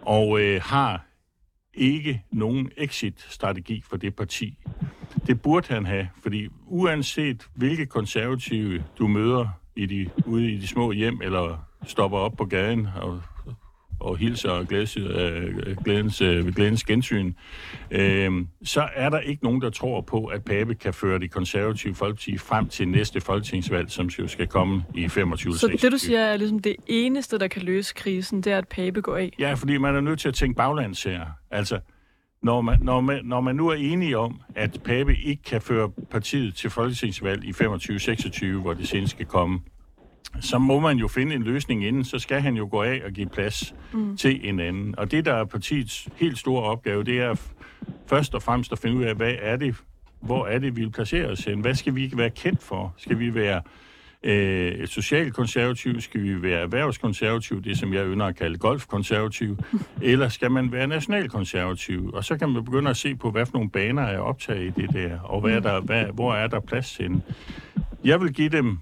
[0.03, 1.07] og øh, har
[1.75, 4.59] ikke nogen exit-strategi for det parti.
[5.27, 10.67] Det burde han have, fordi uanset hvilke konservative du møder i de, ude i de
[10.67, 13.23] små hjem, eller stopper op på gaden og
[14.01, 17.33] og hilser og glædes, øh, glædens, øh, glædens gensyn,
[17.91, 18.33] øh,
[18.65, 22.39] så er der ikke nogen, der tror på, at Pape kan føre det konservative folkeparti
[22.39, 26.37] frem til næste folketingsvalg, som jo skal komme i 25 Så det, du siger, er
[26.37, 29.33] ligesom det eneste, der kan løse krisen, det er, at Pape går af?
[29.39, 31.27] Ja, fordi man er nødt til at tænke baglands her.
[31.51, 31.81] Altså,
[32.43, 35.91] når man, når, man, når man nu er enige om, at Pape ikke kan føre
[36.11, 39.61] partiet til folketingsvalg i 25-26, hvor det senest skal komme,
[40.41, 43.13] så må man jo finde en løsning inden, så skal han jo gå af og
[43.13, 44.17] give plads mm.
[44.17, 44.95] til en anden.
[44.99, 47.35] Og det, der er partiets helt store opgave, det er
[48.07, 49.77] først og fremmest at finde ud af, hvad er det,
[50.21, 51.61] hvor er det, vi vil placere os hen?
[51.61, 52.95] Hvad skal vi være kendt for?
[52.97, 53.63] Skal vi være
[54.23, 56.01] øh, socialkonservativ?
[56.01, 57.63] Skal vi være erhvervskonservativ?
[57.63, 59.59] Det, som jeg ynder at kalde golfkonservativ?
[60.03, 62.11] Eller skal man være nationalkonservativ?
[62.15, 64.81] Og så kan man begynde at se på, hvad for nogle baner er optaget i
[64.81, 67.23] det der, og hvad er der, hvad, hvor er der plads til
[68.05, 68.79] Jeg vil give dem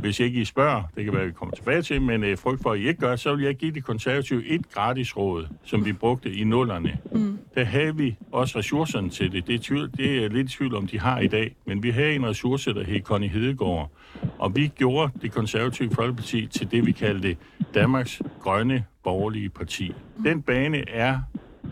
[0.00, 2.62] hvis ikke I spørger, det kan være, at vi kommer tilbage til, men øh, frygt
[2.62, 5.84] for, at I ikke gør, så vil jeg give de konservative et gratis råd, som
[5.84, 6.98] vi brugte i nullerne.
[7.12, 7.38] Mm.
[7.54, 9.46] Der havde vi også ressourcerne til det.
[9.46, 12.14] Det er, tvivl, det er lidt tvivl om, de har i dag, men vi havde
[12.14, 13.90] en ressource, der hed Connie Hedegaard,
[14.38, 17.36] og vi gjorde det konservative folkeparti til det, vi kaldte
[17.74, 19.92] Danmarks Grønne Borgerlige Parti.
[20.24, 21.18] Den bane er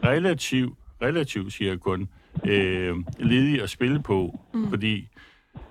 [0.04, 2.08] relativt, relativt siger jeg kun,
[2.44, 4.68] øh, ledig at spille på, mm.
[4.68, 5.08] fordi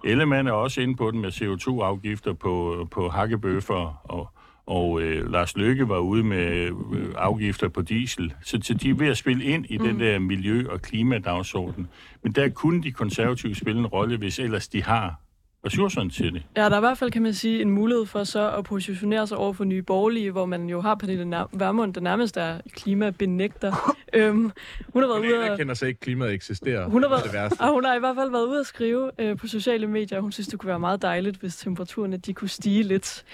[0.03, 4.29] Ellemann er også inde på den med CO2-afgifter på, på hakkebøffer, og,
[4.65, 8.33] og øh, Lars Løkke var ude med øh, afgifter på diesel.
[8.41, 9.83] Så, så de er ved at spille ind i mm.
[9.83, 11.87] den der miljø- og klimadagsorden.
[12.23, 15.19] Men der kunne de konservative spille en rolle, hvis ellers de har
[15.65, 16.43] ressourcerne til det.
[16.57, 19.27] Ja, der er i hvert fald, kan man sige, en mulighed for så at positionere
[19.27, 23.95] sig over for nye borgerlige, hvor man jo har Pernille Vermund, der nærmest er klimabenægter.
[24.13, 24.51] øhm,
[24.93, 25.57] hun har været hun ude og...
[25.57, 26.89] kender sig ikke, klimaet eksisterer.
[26.89, 27.61] Hun har, været, det værste.
[27.61, 30.31] Og hun har i hvert fald været ude at skrive øh, på sociale medier, hun
[30.31, 33.25] synes, det kunne være meget dejligt, hvis temperaturerne de kunne stige lidt.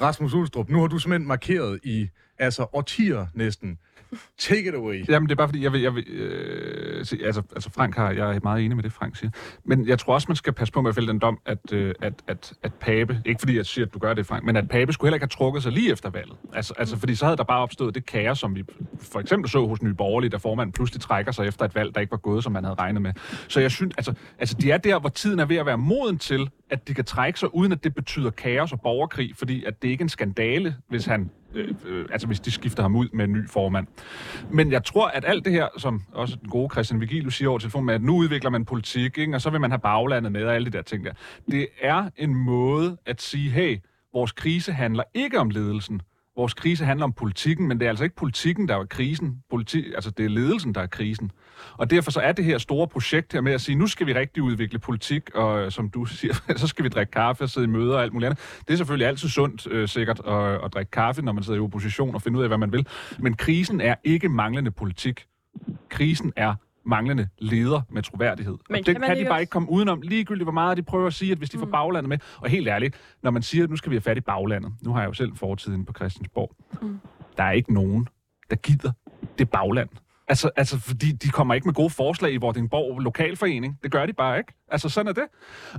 [0.00, 2.08] Rasmus Ulstrup, nu har du simpelthen markeret i
[2.38, 3.78] altså årtier næsten,
[4.38, 5.08] Take it away.
[5.08, 5.80] Jamen, det er bare fordi, jeg vil...
[5.80, 8.10] Jeg vil øh, se, altså, altså, Frank har...
[8.10, 9.30] Jeg er meget enig med det, Frank siger.
[9.64, 11.94] Men jeg tror også, man skal passe på med at fælde den dom, at, øh,
[12.02, 13.22] at, at, at Pape...
[13.24, 15.24] Ikke fordi jeg siger, at du gør det, Frank, men at Pape skulle heller ikke
[15.24, 16.36] have trukket sig lige efter valget.
[16.52, 18.64] Altså, altså fordi så havde der bare opstået det kaos, som vi
[18.98, 22.00] for eksempel så hos Nye Borgerlige, der formanden pludselig trækker sig efter et valg, der
[22.00, 23.12] ikke var gået, som man havde regnet med.
[23.48, 26.18] Så jeg synes, altså, altså de er der, hvor tiden er ved at være moden
[26.18, 29.82] til, at de kan trække sig, uden at det betyder kaos og borgerkrig, fordi at
[29.82, 33.08] det ikke er en skandale, hvis han øh, øh, altså hvis de skifter ham ud
[33.12, 33.86] med en ny formand.
[34.50, 37.58] Men jeg tror, at alt det her, som også den gode Christian Vigilus siger over
[37.58, 39.34] telefonen med, at nu udvikler man politik, ikke?
[39.34, 41.12] og så vil man have baglandet med og alle de der ting der.
[41.50, 43.78] Det er en måde at sige, hey,
[44.12, 46.02] vores krise handler ikke om ledelsen,
[46.36, 49.42] vores krise handler om politikken, men det er altså ikke politikken, der er krisen.
[49.50, 51.30] Politi- altså, det er ledelsen, der er krisen.
[51.72, 54.12] Og derfor så er det her store projekt her med at sige, nu skal vi
[54.12, 57.64] rigtig udvikle politik, og øh, som du siger, så skal vi drikke kaffe og sidde
[57.64, 58.60] i møder og alt muligt andet.
[58.68, 61.62] Det er selvfølgelig altid sundt, øh, sikkert, at, at drikke kaffe, når man sidder i
[61.62, 62.86] opposition og finder ud af, hvad man vil.
[63.18, 65.26] Men krisen er ikke manglende politik.
[65.88, 66.54] Krisen er
[66.86, 68.56] manglende leder med troværdighed.
[68.70, 69.40] Men og det kan, kan de bare også...
[69.40, 71.62] ikke komme udenom, ligegyldigt hvor meget de prøver at sige, at hvis de mm.
[71.62, 72.18] får baglandet med.
[72.36, 74.92] Og helt ærligt, når man siger, at nu skal vi have fat i baglandet, nu
[74.92, 77.00] har jeg jo selv fortiden på Christiansborg, mm.
[77.36, 78.08] der er ikke nogen,
[78.50, 78.92] der gider
[79.38, 79.88] det bagland.
[80.28, 83.78] Altså, altså, fordi de kommer ikke med gode forslag i Vordingborg Lokalforening.
[83.82, 84.52] Det gør de bare ikke.
[84.68, 85.24] Altså, sådan er det.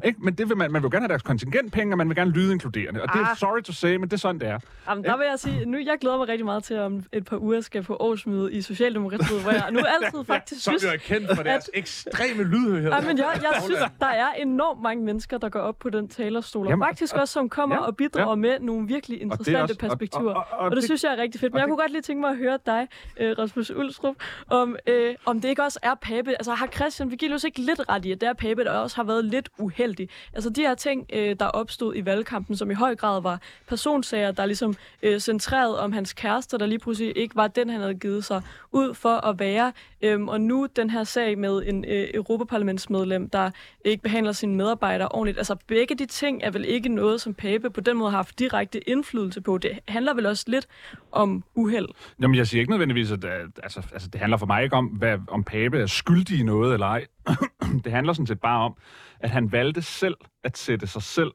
[0.06, 0.20] Ikke?
[0.22, 2.54] Men det vil man, man vil gerne have deres kontingentpenge, og man vil gerne lyde
[2.54, 3.02] inkluderende.
[3.02, 3.20] Og ah.
[3.20, 3.38] det er ah.
[3.38, 4.60] sorry to say, men det er sådan, det er.
[4.90, 7.38] Jamen, der vil jeg sige, nu jeg glæder mig rigtig meget til, om et par
[7.38, 10.82] uger skal på årsmøde i Socialdemokratiet, hvor jeg nu altid faktisk synes...
[10.82, 12.92] Som jo er kendt for deres at, ekstreme lydhørighed.
[12.92, 16.08] Ja, men jeg, jeg synes, der er enormt mange mennesker, der går op på den
[16.08, 18.36] talerstol, og Jamen, faktisk og, også, som kommer ja, og bidrager ja.
[18.36, 20.34] med nogle virkelig interessante også, perspektiver.
[20.34, 21.54] Og, og, og, og, og det, det synes jeg er rigtig fedt.
[21.54, 22.88] Men jeg det, kunne godt lige tænke mig at høre dig,
[23.20, 24.16] øh, Rasmus Ulstrup,
[24.48, 26.32] om, øh, om det ikke også er Pape.
[26.32, 29.04] Altså, har Christian Vigilius ikke lidt ret i, at det er Pape, der også har
[29.04, 30.10] været lidt uheldig.
[30.34, 34.32] Altså de her ting, øh, der opstod i valgkampen, som i høj grad var personsager,
[34.32, 37.96] der ligesom øh, centreret om hans kæreste, der lige pludselig ikke var den, han havde
[37.96, 39.74] givet sig ud for at være.
[40.02, 43.52] Øhm, og nu den her sag med en øh, europaparlamentsmedlem, der
[43.86, 45.38] ikke behandler sine medarbejdere ordentligt.
[45.38, 48.40] Altså begge de ting er vel ikke noget, som Pape på den måde har haft
[48.40, 49.58] direkte indflydelse på.
[49.58, 50.68] Det handler vel også lidt
[51.12, 51.88] om uheld.
[52.22, 53.26] Jamen jeg siger ikke nødvendigvis, at
[53.64, 56.74] altså, altså, det handler for mig ikke om, hvad, om Pape er skyldig i noget
[56.74, 57.06] eller ej.
[57.84, 58.78] det handler sådan set bare om,
[59.20, 61.32] at han valgte selv at sætte sig selv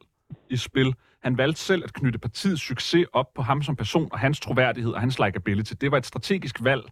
[0.49, 0.93] i spil.
[1.23, 4.91] Han valgte selv at knytte partiets succes op på ham som person og hans troværdighed
[4.91, 5.73] og hans likability.
[5.81, 6.83] Det var et strategisk valg,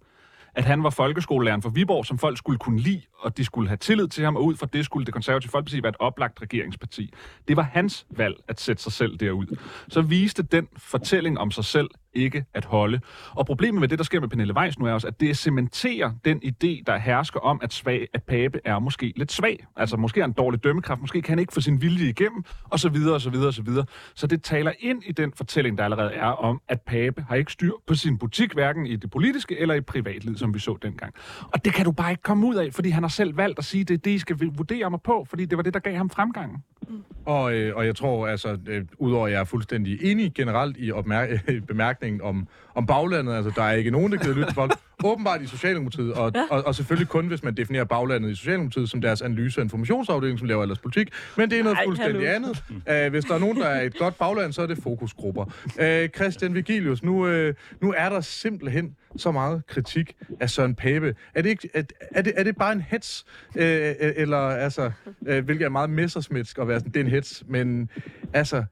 [0.55, 3.77] at han var folkeskolelæreren for Viborg, som folk skulle kunne lide, og de skulle have
[3.77, 7.13] tillid til ham, og ud fra det skulle det konservative folkeparti være et oplagt regeringsparti.
[7.47, 9.57] Det var hans valg at sætte sig selv derud.
[9.89, 12.99] Så viste den fortælling om sig selv ikke at holde.
[13.31, 16.11] Og problemet med det, der sker med Pernille Weiss nu, er også, at det cementerer
[16.25, 19.65] den idé, der hersker om, at, svag, at Pape er måske lidt svag.
[19.75, 22.79] Altså måske er en dårlig dømmekraft, måske kan han ikke få sin vilje igennem, og
[22.79, 23.85] så videre, og så videre, og så videre.
[24.15, 27.51] Så det taler ind i den fortælling, der allerede er om, at Pape har ikke
[27.51, 31.13] styr på sin butik, hverken i det politiske eller i privatlivet, som vi så dengang.
[31.53, 33.65] Og det kan du bare ikke komme ud af, fordi han har selv valgt at
[33.65, 35.95] sige, det er det, I skal vurdere mig på, fordi det var det, der gav
[35.95, 36.63] ham fremgangen.
[36.89, 37.03] Mm.
[37.25, 40.91] Og, øh, og jeg tror, altså, øh, udover at jeg er fuldstændig enig generelt i
[40.91, 44.71] opmær- bemærkningen om, om baglandet, altså der er ikke nogen, der gider lytte til folk,
[45.05, 46.45] åbenbart i Socialdemokratiet, og, ja.
[46.49, 50.39] og, og selvfølgelig kun, hvis man definerer baglandet i Socialdemokratiet som deres analyse- og informationsafdeling,
[50.39, 52.47] som laver ellers politik, men det er noget Ej, fuldstændig hallo.
[52.85, 53.05] andet.
[53.05, 55.45] Uh, hvis der er nogen, der er et godt bagland, så er det fokusgrupper.
[55.65, 61.15] Uh, Christian Vigilius, nu, uh, nu er der simpelthen så meget kritik af Søren Pape.
[61.35, 63.25] Er det, ikke, er, er det, er det bare en hets?
[63.55, 63.61] Uh,
[63.99, 64.91] eller altså,
[65.21, 67.89] uh, hvilket er meget messersmitsk at være sådan, det er en hets, men
[68.33, 68.63] altså,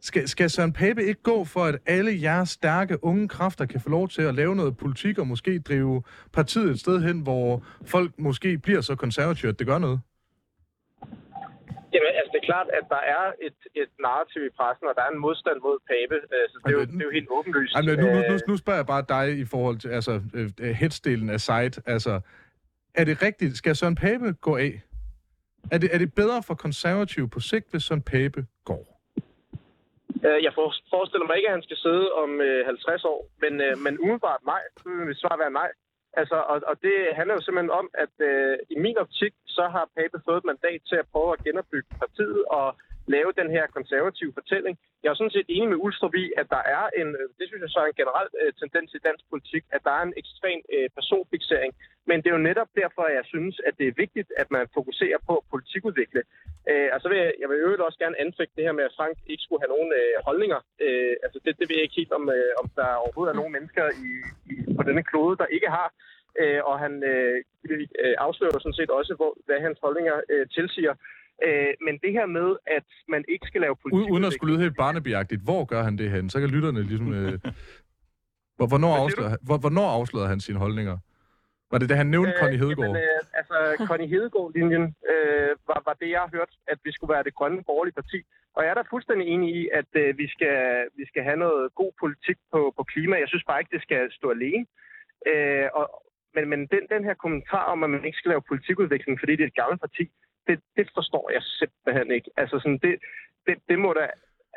[0.00, 3.90] skal, skal Søren Pape ikke gå for, at alle jeres stærke unge kræfter kan få
[3.90, 8.10] lov til at lave noget politik og måske drive partiet et sted hen, hvor folk
[8.18, 10.00] måske bliver så konservative, at det gør noget?
[11.92, 15.02] Jamen, altså det er klart, at der er et, et narrativ i pressen, og der
[15.02, 17.74] er en modstand mod Pape, øh, så det er, jo, det er jo helt åbenlyst.
[17.76, 21.30] Jamen, nu, nu, nu, nu spørger jeg bare dig i forhold til altså, øh, headsdelen
[21.30, 21.82] af site.
[21.86, 22.20] Altså,
[22.94, 23.56] er det rigtigt?
[23.56, 24.82] Skal Søren Pape gå af?
[25.70, 28.95] Er det, er det bedre for konservative på sigt, hvis Søren Pape går?
[30.26, 30.52] Øh, jeg
[30.94, 34.42] forestiller mig ikke, at han skal sidde om øh, 50 år, men, øh, men umiddelbart
[34.52, 34.62] nej.
[34.68, 35.70] Øh, så vil svar være nej.
[36.20, 39.84] Altså, og, og det handler jo simpelthen om, at øh, i min optik, så har
[39.96, 42.66] Pape fået et mandat til at prøve at genopbygge partiet og
[43.14, 44.74] lave den her konservative fortælling.
[45.02, 47.62] Jeg er sådan set enig med Ulstrup i, at der er en, øh, det synes
[47.62, 50.60] jeg så er en generel øh, tendens i dansk politik, at der er en ekstrem
[50.66, 50.94] personfiksering.
[50.96, 51.72] personfixering.
[52.08, 54.64] Men det er jo netop derfor, at jeg synes, at det er vigtigt, at man
[54.78, 56.22] fokuserer på politikudvikle.
[56.70, 59.16] Øh, altså vil jeg, jeg vil øvrigt også gerne anfægte det her med, at Frank
[59.26, 60.60] ikke skulle have nogen øh, holdninger.
[60.84, 63.52] Øh, altså det, det ved jeg ikke helt, om, øh, om der overhovedet er nogen
[63.56, 64.10] mennesker i,
[64.52, 65.88] i, på denne klode, der ikke har.
[66.40, 67.36] Øh, og han øh
[68.26, 70.94] afslører sådan set også, hvor, hvad hans holdninger øh, tilsiger.
[71.44, 74.12] Øh, men det her med, at man ikke skal lave politik...
[74.12, 76.30] Uden at skulle lyde helt barnebiagtigt, hvor gør han det hen?
[76.30, 77.12] Så kan lytterne ligesom...
[77.12, 77.38] Øh,
[78.72, 80.98] hvornår, afslører, hvor, hvornår afslører han sine holdninger?
[81.70, 82.96] Var det da han nævnte øh, Connie Hedegaard?
[82.96, 83.56] Jamen, øh, altså,
[83.88, 87.64] Connie Hedegaard-linjen øh, var, var det, jeg har hørt, at vi skulle være det grønne
[87.64, 88.18] borgerlige parti.
[88.56, 90.56] Og jeg er da fuldstændig enig i, at øh, vi, skal,
[90.98, 93.14] vi skal have noget god politik på, på klima.
[93.16, 94.66] Jeg synes bare ikke, det skal stå alene.
[95.30, 95.86] Øh, og,
[96.34, 99.44] men men den, den her kommentar om, at man ikke skal lave politikudvikling, fordi det
[99.44, 100.04] er et gammelt parti,
[100.46, 102.30] det, det forstår jeg simpelthen ikke.
[102.36, 102.94] Altså sådan, det,
[103.46, 104.06] det, det må da...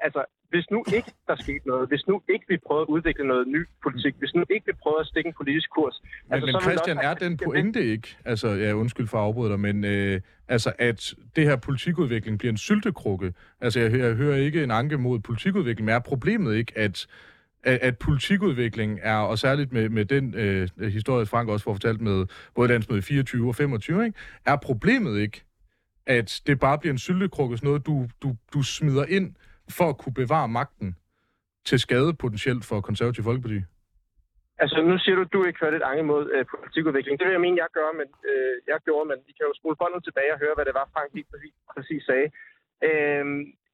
[0.02, 3.48] Altså, hvis nu ikke der skete noget, hvis nu ikke vi prøvede at udvikle noget
[3.48, 6.02] ny politik, hvis nu ikke vi prøvede at stikke en politisk kurs...
[6.04, 9.52] Men, altså, men Christian, også, er den pointe ikke, altså, ja, undskyld for at afbryde
[9.52, 13.34] dig, men øh, altså, at det her politikudvikling bliver en syltekrukke?
[13.62, 17.08] Altså, jeg, jeg hører ikke en anke mod politikudvikling, men er problemet ikke, at
[17.64, 22.02] at, at politikudvikling er, og særligt med, med den øh, historie, Frank også får fortalt
[22.02, 22.26] med
[22.56, 25.44] både landsmøde 24 og 25, ikke, er problemet ikke,
[26.18, 29.28] at det bare bliver en syltekrukke, sådan noget, du, du, du smider ind
[29.78, 30.90] for at kunne bevare magten
[31.70, 33.60] til skade potentielt for konservativ Folkeparti?
[34.64, 37.16] Altså, nu siger du, at du ikke hørte et ange mod øh, politikudvikling.
[37.20, 39.80] Det vil jeg mene, jeg gør, men øh, jeg gjorde, men I kan jo spole
[39.82, 42.28] båndet tilbage og høre, hvad det var, Frank lige præcis, præcis sagde.
[42.88, 43.26] Øh,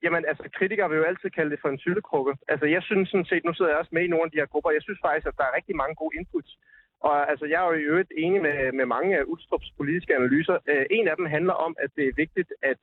[0.03, 2.33] jamen, altså, kritikere vil jo altid kalde det for en syltekrukke.
[2.51, 4.51] Altså, jeg synes sådan set, nu sidder jeg også med i nogle af de her
[4.51, 6.51] grupper, jeg synes faktisk, at der er rigtig mange gode inputs.
[7.00, 10.58] Og altså, jeg er jo i øvrigt enig med, med mange af Ulstrups politiske analyser.
[10.68, 12.78] Øh, en af dem handler om, at det er vigtigt, at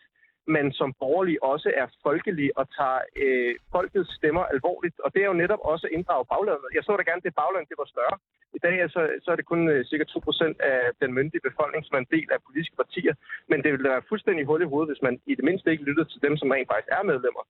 [0.47, 5.01] man som borgerlig også er folkelig og tager øh, folkets stemmer alvorligt.
[5.05, 6.75] Og det er jo netop også at inddrage baglandet.
[6.75, 8.17] Jeg så da gerne, at det bagland det var større.
[8.59, 11.95] I dag så, så er det kun øh, cirka 2% af den myndige befolkning, som
[11.97, 13.15] er en del af politiske partier.
[13.51, 16.09] Men det ville være fuldstændig hul i hovedet, hvis man i det mindste ikke lyttede
[16.09, 17.45] til dem, som rent faktisk er medlemmer.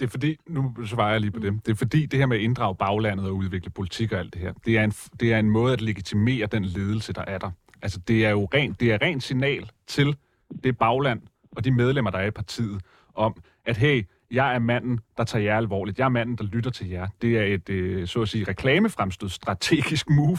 [0.00, 2.36] Det er fordi, nu svarer jeg lige på det, det er fordi det her med
[2.36, 4.90] at inddrage baglandet og udvikle politik og alt det her, det er en,
[5.20, 7.50] det er en måde at legitimere den ledelse, der er der.
[7.82, 10.16] Altså det er jo rent, det er rent signal til
[10.64, 11.22] det bagland,
[11.52, 12.80] og de medlemmer, der er i partiet,
[13.14, 15.98] om, at hey, jeg er manden, der tager jer alvorligt.
[15.98, 17.06] Jeg er manden, der lytter til jer.
[17.22, 20.38] Det er et, øh, så at sige, reklamefremstød strategisk move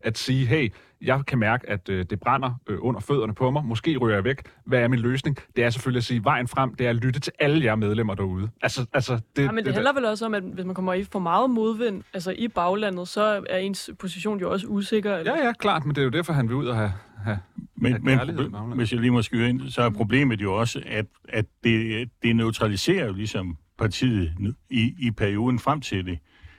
[0.00, 3.64] at sige, hey, jeg kan mærke, at øh, det brænder øh, under fødderne på mig.
[3.64, 4.42] Måske ryger jeg væk.
[4.66, 5.36] Hvad er min løsning?
[5.56, 8.14] Det er selvfølgelig at sige, vejen frem, det er at lytte til alle jer medlemmer
[8.14, 8.50] derude.
[8.62, 10.92] Altså, altså, det, ja, men det, det handler vel også om, at hvis man kommer
[10.92, 15.16] i for meget modvind altså i baglandet, så er ens position jo også usikker.
[15.16, 15.36] Eller?
[15.36, 16.92] Ja, ja, klart, men det er jo derfor, han vil ud og have,
[17.24, 17.38] have
[17.80, 21.06] men, men proble- hvis jeg lige må skyde ind, så er problemet jo også, at,
[21.28, 24.32] at det, det neutraliserer jo ligesom partiet
[24.70, 26.18] i, i perioden frem til det.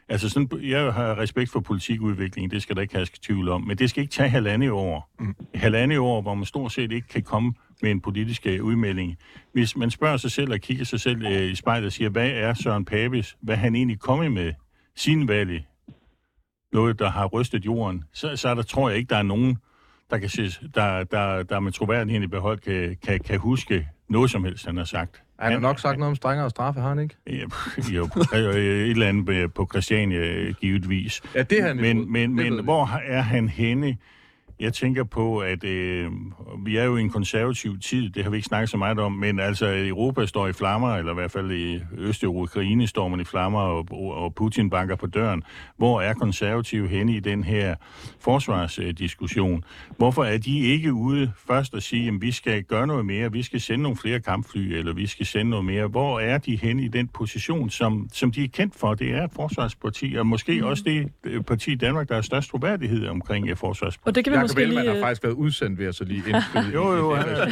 [0.09, 3.77] Altså sådan, jeg har respekt for politikudvikling, det skal der ikke have tvivl om, men
[3.77, 5.11] det skal ikke tage halvandet år.
[5.19, 5.35] Mm.
[5.55, 9.17] Halvandet år, hvor man stort set ikke kan komme med en politisk uh, udmelding.
[9.53, 12.29] Hvis man spørger sig selv og kigger sig selv uh, i spejlet og siger, hvad
[12.29, 14.53] er Søren Papes, hvad han egentlig kommet med
[14.95, 15.63] sin valg
[16.73, 19.57] noget, der har rystet jorden, så, så der, tror jeg ikke, der er nogen,
[20.09, 24.31] der, kan ses, der, der, der med troværdigheden i behold kan, kan, kan huske noget
[24.31, 25.21] som helst, han har sagt.
[25.39, 27.15] Han har nok sagt noget om strengere straffe, har han ikke?
[27.27, 27.33] Ja,
[27.95, 31.21] jo, et eller andet på Christiania, givetvis.
[31.35, 33.97] Ja, det er han Men, men, men hvor er han henne
[34.59, 36.11] jeg tænker på, at øh,
[36.65, 39.11] vi er jo i en konservativ tid, det har vi ikke snakket så meget om,
[39.11, 43.23] men altså Europa står i flammer, eller i hvert fald i Øst-Ukraine står man i
[43.23, 45.43] flammer, og, og Putin banker på døren.
[45.77, 47.75] Hvor er konservative henne i den her
[48.19, 49.63] forsvarsdiskussion?
[49.97, 53.43] Hvorfor er de ikke ude først at sige, at vi skal gøre noget mere, vi
[53.43, 55.87] skal sende nogle flere kampfly, eller vi skal sende noget mere?
[55.87, 58.93] Hvor er de henne i den position, som, som de er kendt for?
[58.93, 60.67] Det er et forsvarsparti, og måske mm.
[60.67, 64.07] også det parti i Danmark, der har størst troværdighed omkring forsvarsparti.
[64.07, 64.95] Og det kan vi Jacob Ellemann lige...
[64.95, 66.73] har faktisk været udsendt, ved at så lige indspille.
[66.73, 67.45] jo, jo, han er,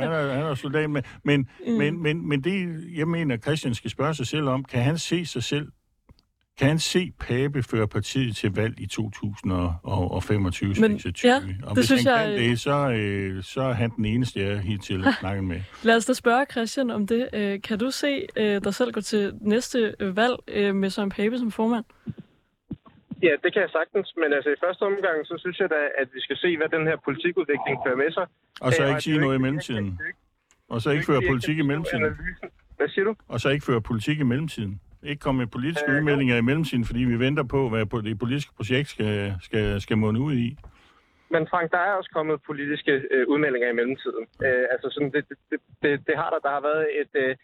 [0.00, 1.72] han er, han er soldat, men, men, mm.
[1.72, 5.26] men, men, men det, jeg mener, Christian skal spørge sig selv om, kan han se
[5.26, 5.68] sig selv
[6.58, 12.02] kan han se Pape føre partiet til valg i 2025 Men, ja, og hvis synes
[12.02, 12.38] han jeg...
[12.38, 15.60] kan det, så, øh, så er han den eneste, jeg hittil har snakket med.
[15.82, 17.28] Lad os da spørge Christian om det.
[17.32, 20.36] Øh, kan du se øh, dig selv gå til næste valg
[20.74, 21.84] med Søren Pape som formand?
[23.22, 26.08] Ja, det kan jeg sagtens, men altså i første omgang, så synes jeg da, at
[26.14, 28.26] vi skal se, hvad den her politikudvikling fører med sig.
[28.60, 30.00] Og så ikke sige noget i mellemtiden.
[30.68, 32.04] Og så ikke føre politik i mellemtiden.
[32.76, 33.14] Hvad siger du?
[33.28, 34.80] Og så ikke føre politik i mellemtiden.
[35.02, 38.52] Ikke komme med politiske øh, udmeldinger i mellemtiden, fordi vi venter på, hvad det politiske
[38.56, 40.56] projekt skal, skal, skal måne ud i.
[41.30, 44.24] Men Frank, der er også kommet politiske øh, udmeldinger i mellemtiden.
[44.46, 46.38] Øh, altså sådan, det, det, det, det har der.
[46.38, 47.12] Der har været et...
[47.14, 47.36] Øh,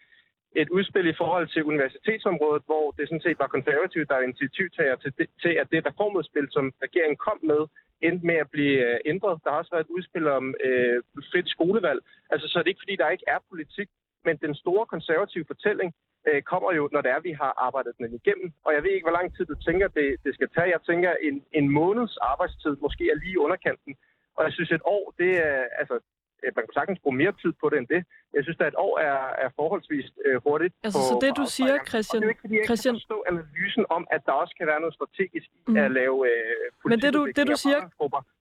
[0.55, 4.95] et udspil i forhold til universitetsområdet, hvor det sådan set var konservativt, der er initiativtager
[4.95, 7.61] til, det, til, at det reformudspil, som regeringen kom med,
[8.01, 9.41] endte med at blive øh, ændret.
[9.43, 11.99] Der har også været et udspil om øh, frit skolevalg.
[12.29, 13.89] Altså, så er det ikke, fordi der ikke er politik,
[14.25, 15.93] men den store konservative fortælling
[16.27, 18.53] øh, kommer jo, når det er, vi har arbejdet den igennem.
[18.65, 20.73] Og jeg ved ikke, hvor lang tid du tænker, det, det skal tage.
[20.75, 23.95] Jeg tænker, en, en måneds arbejdstid måske er lige underkanten.
[24.37, 25.99] Og jeg synes, et år, det er, altså,
[26.55, 28.01] man kunne sagtens bruge mere tid på det end det.
[28.33, 30.73] Jeg synes, at et år er, er forholdsvis øh, hurtigt.
[30.83, 32.17] Altså, så det du siger, Christian...
[32.17, 32.93] Og det er ikke, fordi jeg Christian...
[32.93, 35.77] kan forstå analysen om, at der også kan være noget strategisk mm.
[35.77, 37.79] at lave øh, Men det du, det, du siger,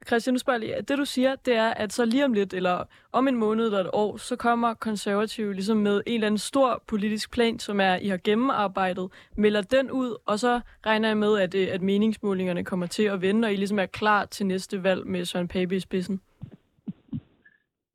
[0.06, 2.84] Christian, nu spørger lige, det du siger, det er, at så lige om lidt, eller
[3.12, 6.82] om en måned eller et år, så kommer konservative ligesom med en eller anden stor
[6.86, 11.38] politisk plan, som er, I har gennemarbejdet, melder den ud, og så regner jeg med,
[11.38, 14.82] at, øh, at meningsmålingerne kommer til at vende, og I ligesom er klar til næste
[14.82, 16.20] valg med Søren Pape i spidsen.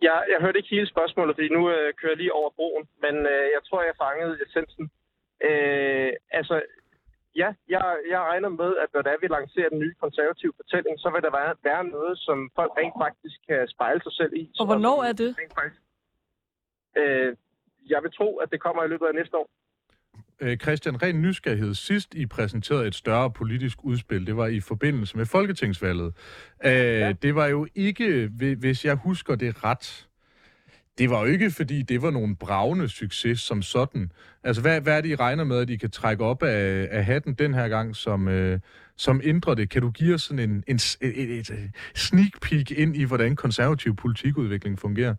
[0.08, 3.16] Jeg, jeg hørte ikke hele spørgsmålet, fordi nu øh, kører jeg lige over broen, men
[3.34, 4.86] øh, jeg tror, jeg fangede essensen.
[5.48, 6.56] Øh, altså,
[7.42, 7.84] ja, jeg,
[8.14, 11.32] jeg regner med, at når der vi lancerer den nye konservative fortælling, så vil der
[11.40, 14.44] være, være noget, som folk rent faktisk kan spejle sig selv i.
[14.60, 15.32] Og hvornår er det?
[15.60, 15.82] faktisk,
[17.02, 17.36] øh,
[17.94, 19.50] jeg vil tro, at det kommer i løbet af næste år.
[20.44, 21.74] Øh, Christian, ren nysgerrighed.
[21.74, 26.14] Sidst I præsenterede et større politisk udspil, det var i forbindelse med Folketingsvalget.
[26.66, 27.12] Øh, ja.
[27.12, 28.30] Det var jo ikke,
[28.60, 30.08] hvis jeg husker det ret,
[30.98, 34.12] det var jo ikke, fordi det var nogen bravende succes som sådan.
[34.44, 37.06] Altså, hvad, hvad er det, I regner med, at I kan trække op af, af
[37.06, 38.60] hatten den her gang, som, øh,
[38.98, 39.70] som ændrer det?
[39.70, 43.96] Kan du give os sådan en, en, et, et sneak peek ind i, hvordan konservativ
[43.96, 45.16] politikudvikling fungerer?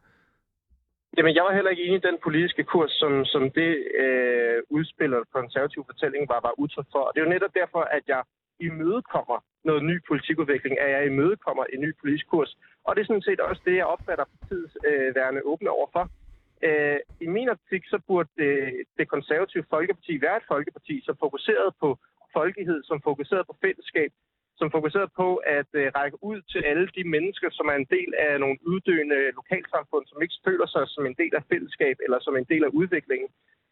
[1.17, 5.19] Jamen, jeg var heller ikke enig i den politiske kurs, som, som det øh, udspiller
[5.19, 7.03] og konservativ fortælling var, var udtryk for.
[7.07, 8.23] Og det er jo netop derfor, at jeg
[8.61, 12.57] imødekommer noget ny politikudvikling, at jeg imødekommer en ny politisk kurs.
[12.85, 16.05] Og det er sådan set også det, jeg opfatter partiet øh, værende åbne overfor.
[16.67, 18.55] Øh, I min optik, så burde det,
[18.99, 21.99] det konservative folkeparti være et folkeparti, som fokuseret på
[22.33, 24.11] folkehed, som fokuseret på fællesskab,
[24.61, 25.29] som fokuserede på
[25.59, 29.21] at øh, række ud til alle de mennesker, som er en del af nogle uddøende
[29.39, 32.71] lokalsamfund, som ikke føler sig som en del af fællesskab eller som en del af
[32.81, 33.29] udviklingen,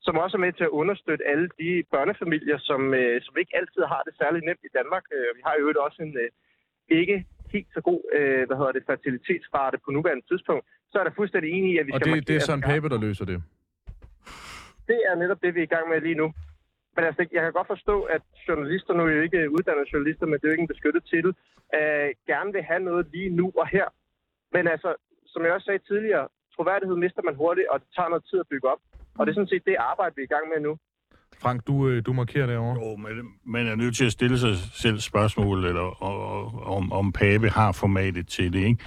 [0.07, 3.83] som også er med til at understøtte alle de børnefamilier, som, øh, som ikke altid
[3.93, 5.05] har det særligt nemt i Danmark.
[5.17, 6.31] Øh, vi har jo også en øh,
[7.01, 7.17] ikke
[7.55, 11.51] helt så god øh, hvad hedder det, fertilitetsrate på nuværende tidspunkt, så er der fuldstændig
[11.57, 12.13] enig i, at vi og skal...
[12.13, 13.43] Og det, det er sådan Pape, der løser det?
[14.91, 16.29] Det er netop det, vi er i gang med lige nu.
[16.97, 20.37] Men altså, jeg kan godt forstå, at journalister, nu er jo ikke uddannede journalister, men
[20.39, 21.33] det er jo ikke en beskyttet titel,
[21.79, 23.87] øh, gerne vil have noget lige nu og her.
[24.55, 24.91] Men altså,
[25.33, 28.49] som jeg også sagde tidligere, troværdighed mister man hurtigt, og det tager noget tid at
[28.53, 28.81] bygge op.
[29.19, 30.73] Og det er sådan set det arbejde, vi er i gang med nu.
[31.43, 32.75] Frank, du, øh, du markerer derovre.
[32.83, 33.13] Jo, men
[33.45, 36.03] man er nødt til at stille sig selv spørgsmål, eller,
[36.77, 38.85] om, om Pape har formatet til det, ikke?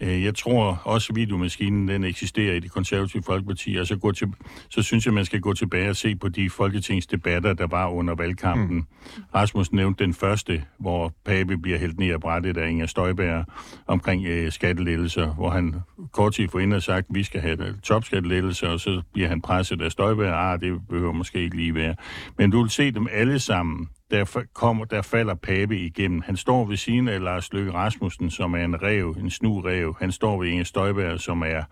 [0.00, 4.12] Øh, jeg tror også, at videomaskinen den eksisterer i det konservative folkeparti, og så, gå
[4.12, 4.28] til,
[4.70, 8.14] så synes jeg, man skal gå tilbage og se på de folketingsdebatter, der var under
[8.14, 8.76] valgkampen.
[8.76, 8.86] Mm.
[9.34, 13.42] Rasmus nævnte den første, hvor Pape bliver hældt ned af brættet af Inger Støjbær
[13.86, 15.74] omkring øh, skattelettelser, hvor han
[16.12, 19.82] kort tid forinden har sagt, at vi skal have topskattelettelser, og så bliver han presset
[19.82, 20.32] af Støjbær.
[20.32, 21.94] Ah, det behøver måske ikke lige være.
[22.38, 26.20] Men du vil se dem alle sammen der, kommer, der falder Pape igennem.
[26.20, 29.96] Han står ved siden af Lars Løkke Rasmussen, som er en rev, en snu rev.
[29.98, 31.62] Han står ved Inge Støjberg, som er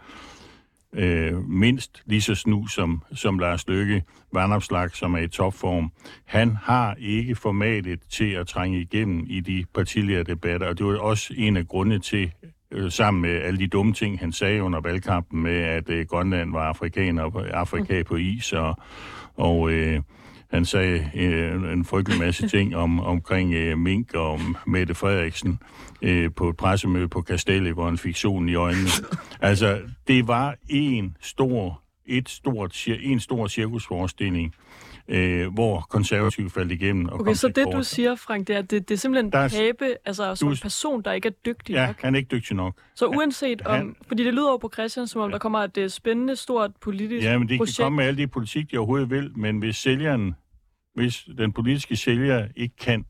[0.94, 5.92] øh, mindst lige så snu som, som Lars Løkke, Vandopslag, som er i topform.
[6.24, 11.34] Han har ikke formatet til at trænge igennem i de partilederdebatter, og det var også
[11.36, 12.32] en af grundene til,
[12.70, 16.52] øh, sammen med alle de dumme ting, han sagde under valgkampen med, at øh, Grønland
[16.52, 18.76] var afrikaner, Afrika på is, og,
[19.36, 20.00] og øh,
[20.54, 25.58] han sagde øh, en frygtelig masse ting om, omkring øh, Mink og om Mette Frederiksen
[26.02, 28.88] øh, på et pressemøde på Castelli, hvor han fik solen i øjnene.
[29.40, 34.54] Altså, det var en stor, et stort, en stor cirkusforestilling,
[35.08, 37.08] øh, hvor konservative faldt igennem.
[37.08, 39.94] Og okay, så det du siger, Frank, det er, det, det er simpelthen der, Pape,
[40.04, 42.02] altså som du, person, der ikke er dygtig ja, nok?
[42.02, 42.74] han er ikke dygtig nok.
[42.94, 45.92] Så uanset om, han, fordi det lyder over på Christian, som om der kommer et
[45.92, 47.76] spændende, stort politisk Ja, men det projekt.
[47.76, 50.34] kan komme med alle de politik, de overhovedet vil, men hvis sælgeren
[50.94, 53.04] hvis den politiske sælger ikke kan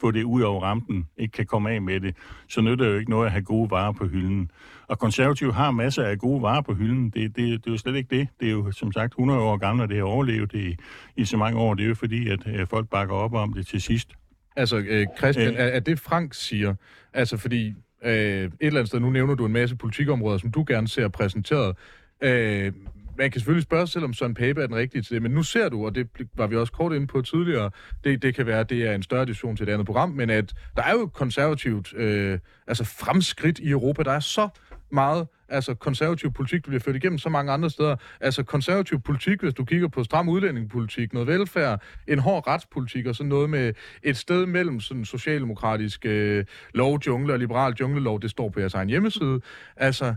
[0.00, 2.14] få det ud over rampen, ikke kan komme af med det,
[2.48, 4.50] så nytter det jo ikke noget at have gode varer på hylden.
[4.88, 7.10] Og konservative har masser af gode varer på hylden.
[7.10, 8.28] Det, det, det er jo slet ikke det.
[8.40, 10.76] Det er jo som sagt 100 år gammelt, og det har overlevet det i,
[11.16, 11.74] i så mange år.
[11.74, 14.08] Det er jo fordi, at, at folk bakker op om det til sidst.
[14.56, 16.74] Altså, øh, Christian, øh, er, er det Frank siger?
[17.12, 17.74] Altså, fordi
[18.04, 21.08] øh, et eller andet sted, nu nævner du en masse politikområder, som du gerne ser
[21.08, 21.76] præsenteret.
[22.22, 22.72] Øh,
[23.18, 25.32] man kan selvfølgelig spørge sig selv, om Søren Pape er den rigtige til det, men
[25.32, 27.70] nu ser du, og det var vi også kort inde på tidligere,
[28.04, 30.30] det, det kan være, at det er en større diskussion til et andet program, men
[30.30, 34.02] at der er jo konservativt øh, altså fremskridt i Europa.
[34.02, 34.48] Der er så
[34.92, 37.96] meget altså konservativ politik, der bliver ført igennem så mange andre steder.
[38.20, 43.14] Altså konservativ politik, hvis du kigger på stram udlændingepolitik, noget velfærd, en hård retspolitik og
[43.14, 46.44] sådan noget med et sted mellem sådan socialdemokratisk øh,
[46.74, 49.40] lovjungle og liberal junglelov, det står på jeres egen hjemmeside.
[49.76, 50.14] Altså,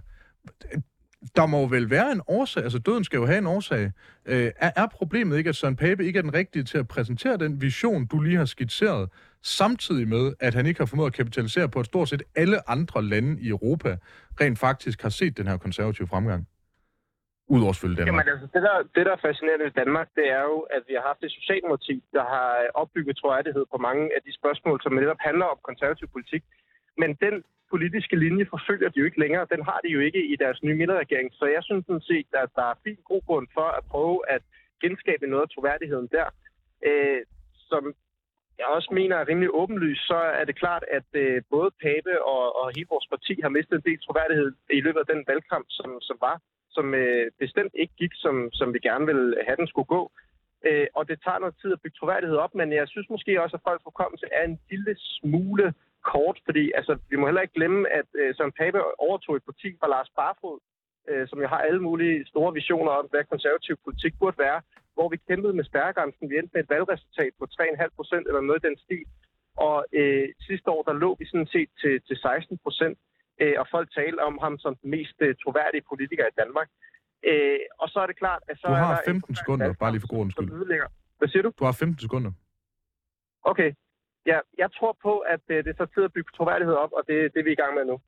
[1.36, 3.92] der må vel være en årsag, altså døden skal jo have en årsag.
[4.26, 7.38] Øh, er, er problemet ikke, at Søren Pape ikke er den rigtige til at præsentere
[7.38, 9.10] den vision, du lige har skitseret,
[9.42, 13.04] samtidig med, at han ikke har formået at kapitalisere på, at stort set alle andre
[13.04, 13.98] lande i Europa
[14.42, 16.48] rent faktisk har set den her konservative fremgang?
[17.56, 18.26] Udover selvfølgelig Danmark.
[18.28, 20.94] Jamen altså, det der, det der er fascinerende ved Danmark, det er jo, at vi
[20.98, 24.92] har haft et socialdemokrati, der har øh, opbygget troværdighed på mange af de spørgsmål, som
[25.02, 26.44] netop handler om konservativ politik.
[27.02, 27.36] Men den
[27.74, 29.52] politiske linje forfølger de jo ikke længere.
[29.54, 31.30] Den har de jo ikke i deres nye midterregering.
[31.40, 34.42] Så jeg synes sådan set, at der er fin god grund for at prøve at
[34.84, 36.28] genskabe noget af troværdigheden der.
[36.88, 37.22] Øh,
[37.70, 37.84] som
[38.60, 42.44] jeg også mener er rimelig åbenlyst, så er det klart, at øh, både Pape og,
[42.60, 44.50] og hele vores parti har mistet en del troværdighed
[44.80, 46.38] i løbet af den valgkamp, som, som var,
[46.76, 50.12] som øh, bestemt ikke gik, som, som vi gerne ville have den skulle gå.
[50.68, 53.56] Øh, og det tager noget tid at bygge troværdighed op, men jeg synes måske også,
[53.58, 55.74] at folks forkommelse er en lille smule
[56.12, 59.70] kort, fordi altså, vi må heller ikke glemme, at øh, Søren Pape overtog et parti
[59.80, 60.60] fra Lars Barfod,
[61.10, 64.62] øh, som jo har alle mulige store visioner om, hvad konservativ politik burde være,
[64.96, 66.30] hvor vi kæmpede med spærregrænsen.
[66.30, 69.06] Vi endte med et valgresultat på 3,5 procent eller noget i den stil.
[69.68, 72.98] Og øh, sidste år, der lå vi sådan set til, til 16 procent,
[73.42, 76.70] øh, og folk talte om ham som den mest øh, troværdige politiker i Danmark.
[77.30, 79.92] Øh, og så er det klart, at så Du har er der 15 sekunder, bare
[79.92, 80.50] lige for god skyld.
[81.20, 81.52] Hvad siger du?
[81.60, 82.32] Du har 15 sekunder.
[83.44, 83.70] Okay,
[84.26, 87.34] ja, jeg tror på, at øh, det tager tid at bygge troværdighed op, og det,
[87.34, 88.00] det er vi i gang med nu.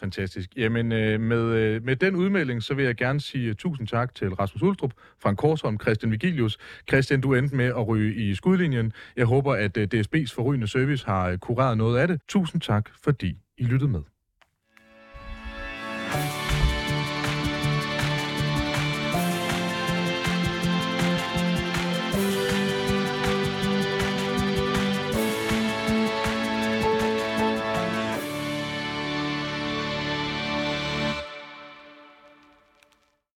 [0.00, 0.56] Fantastisk.
[0.56, 4.14] Jamen, øh, med, øh, med den udmelding, så vil jeg gerne sige øh, tusind tak
[4.14, 4.92] til Rasmus Ulstrup,
[5.22, 6.58] Frank Korsholm, Christian Vigilius.
[6.88, 8.92] Christian, du endte med at ryge i skudlinjen.
[9.16, 12.20] Jeg håber, at øh, DSB's forrygende service har øh, kureret noget af det.
[12.28, 14.02] Tusind tak, fordi I lyttede med.